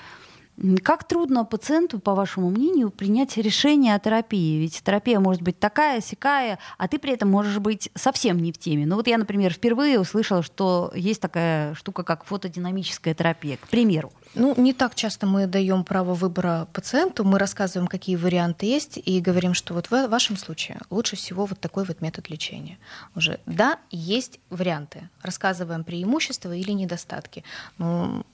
Как 0.83 1.05
трудно 1.05 1.45
пациенту, 1.45 1.99
по 1.99 2.15
вашему 2.15 2.49
мнению, 2.49 2.91
принять 2.91 3.37
решение 3.37 3.95
о 3.95 3.99
терапии? 3.99 4.61
Ведь 4.61 4.83
терапия 4.83 5.19
может 5.19 5.43
быть 5.43 5.59
такая, 5.59 6.01
сякая, 6.01 6.61
а 6.79 6.87
ты 6.87 6.99
при 6.99 7.13
этом 7.13 7.29
можешь 7.29 7.59
быть 7.59 7.91
совсем 7.95 8.39
не 8.39 8.53
в 8.53 8.59
теме. 8.59 8.87
Ну 8.87 8.95
вот 8.97 9.09
я, 9.09 9.19
например, 9.19 9.53
впервые 9.53 9.99
услышала, 9.99 10.43
что 10.43 10.93
есть 10.95 11.21
такая 11.21 11.75
штука, 11.75 12.05
как 12.05 12.25
фотодинамическая 12.25 13.15
терапия, 13.15 13.57
к 13.57 13.67
примеру. 13.69 14.13
Ну, 14.37 14.55
не 14.57 14.73
так 14.73 14.95
часто 14.95 15.27
мы 15.27 15.47
даем 15.47 15.85
право 15.85 16.15
выбора 16.15 16.69
пациенту, 16.73 17.25
мы 17.25 17.39
рассказываем, 17.39 17.89
какие 17.89 18.17
варианты 18.17 18.67
есть, 18.67 18.99
и 19.05 19.21
говорим, 19.21 19.55
что 19.55 19.75
вот 19.75 19.91
в 19.91 20.09
вашем 20.09 20.37
случае 20.37 20.79
лучше 20.91 21.17
всего 21.17 21.47
вот 21.47 21.61
такой 21.61 21.85
вот 21.85 22.01
метод 22.01 22.31
лечения. 22.31 22.79
Уже, 23.17 23.41
да, 23.47 23.79
есть 23.91 24.41
варианты. 24.51 25.09
Рассказываем 25.23 25.85
преимущества 25.85 26.55
или 26.55 26.73
недостатки. 26.73 27.45
Ну, 27.79 28.25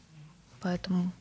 поэтому 0.61 1.13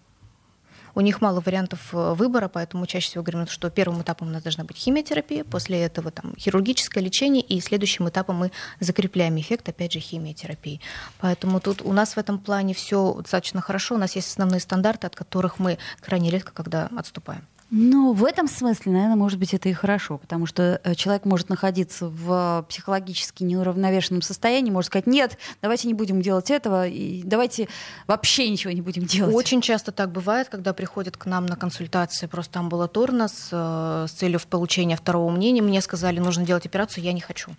у 0.95 1.01
них 1.01 1.21
мало 1.21 1.41
вариантов 1.41 1.93
э, 1.93 2.13
выбора, 2.13 2.47
поэтому 2.47 2.85
чаще 2.85 3.09
всего 3.09 3.23
говорим, 3.23 3.47
что 3.47 3.69
первым 3.69 4.01
этапом 4.01 4.29
у 4.29 4.31
нас 4.31 4.43
должна 4.43 4.63
быть 4.63 4.77
химиотерапия, 4.77 5.43
после 5.43 5.81
этого 5.81 6.11
там, 6.11 6.33
хирургическое 6.37 7.03
лечение, 7.03 7.43
и 7.43 7.59
следующим 7.61 8.07
этапом 8.09 8.37
мы 8.37 8.51
закрепляем 8.79 9.39
эффект, 9.39 9.69
опять 9.69 9.93
же, 9.93 9.99
химиотерапии. 9.99 10.81
Поэтому 11.19 11.59
тут 11.59 11.81
у 11.81 11.93
нас 11.93 12.15
в 12.15 12.17
этом 12.17 12.39
плане 12.39 12.73
все 12.73 13.13
достаточно 13.13 13.61
хорошо, 13.61 13.95
у 13.95 13.97
нас 13.97 14.15
есть 14.15 14.29
основные 14.29 14.59
стандарты, 14.59 15.07
от 15.07 15.15
которых 15.15 15.59
мы 15.59 15.77
крайне 16.01 16.29
редко 16.29 16.51
когда 16.53 16.89
отступаем. 16.97 17.45
Ну, 17.71 18.13
в 18.13 18.25
этом 18.25 18.47
смысле, 18.47 18.93
наверное, 18.93 19.15
может 19.15 19.37
быть, 19.37 19.53
это 19.53 19.69
и 19.69 19.73
хорошо, 19.73 20.17
потому 20.17 20.47
что 20.47 20.81
э, 20.83 20.95
человек 20.95 21.25
может 21.25 21.49
находиться 21.49 22.07
в 22.07 22.65
психологически 22.67 23.43
неуравновешенном 23.43 24.23
состоянии, 24.23 24.71
может 24.71 24.87
сказать, 24.87 25.05
нет, 25.05 25.37
давайте 25.61 25.87
не 25.87 25.93
будем 25.93 26.21
делать 26.21 26.49
этого, 26.49 26.87
и 26.87 27.21
давайте 27.23 27.67
вообще 28.07 28.49
ничего 28.49 28.73
не 28.73 28.81
будем 28.81 29.05
делать. 29.05 29.35
Очень 29.35 29.61
часто 29.61 29.91
так 29.91 30.11
бывает, 30.11 30.49
когда 30.49 30.73
приходят 30.73 31.15
к 31.15 31.27
нам 31.27 31.45
на 31.45 31.55
консультации 31.55 32.25
просто 32.25 32.59
амбулаторно 32.59 33.27
с, 33.27 33.49
э, 33.51 34.07
с 34.07 34.11
целью 34.13 34.39
получения 34.49 34.95
второго 34.95 35.29
мнения, 35.29 35.61
мне 35.61 35.81
сказали, 35.81 36.19
нужно 36.19 36.45
делать 36.45 36.65
операцию, 36.65 37.03
я 37.03 37.13
не 37.13 37.21
хочу. 37.21 37.51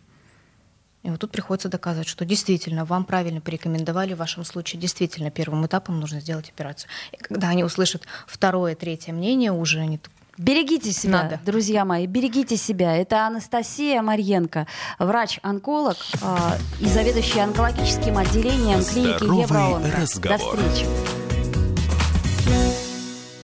И 1.02 1.10
вот 1.10 1.20
тут 1.20 1.30
приходится 1.30 1.68
доказывать, 1.68 2.08
что 2.08 2.24
действительно 2.24 2.84
вам 2.84 3.04
правильно 3.04 3.40
порекомендовали, 3.40 4.14
в 4.14 4.18
вашем 4.18 4.44
случае 4.44 4.80
действительно 4.80 5.30
первым 5.30 5.64
этапом 5.66 5.98
нужно 5.98 6.20
сделать 6.20 6.50
операцию. 6.50 6.90
И 7.12 7.16
когда 7.16 7.48
они 7.48 7.64
услышат 7.64 8.02
второе, 8.26 8.74
третье 8.74 9.12
мнение, 9.12 9.52
уже 9.52 9.80
они 9.80 9.98
Берегите 10.38 10.90
себя, 10.90 11.24
Надо. 11.24 11.40
друзья 11.44 11.84
мои, 11.84 12.06
берегите 12.06 12.56
себя. 12.56 12.96
Это 12.96 13.26
Анастасия 13.26 14.00
Марьенко, 14.00 14.66
врач-онколог 14.98 15.98
э, 16.22 16.36
и 16.80 16.86
заведующая 16.86 17.44
онкологическим 17.44 18.16
отделением 18.16 18.82
клиники 18.82 19.24
Евроонко. 19.24 19.98
До 20.22 20.38
встречи. 20.38 21.29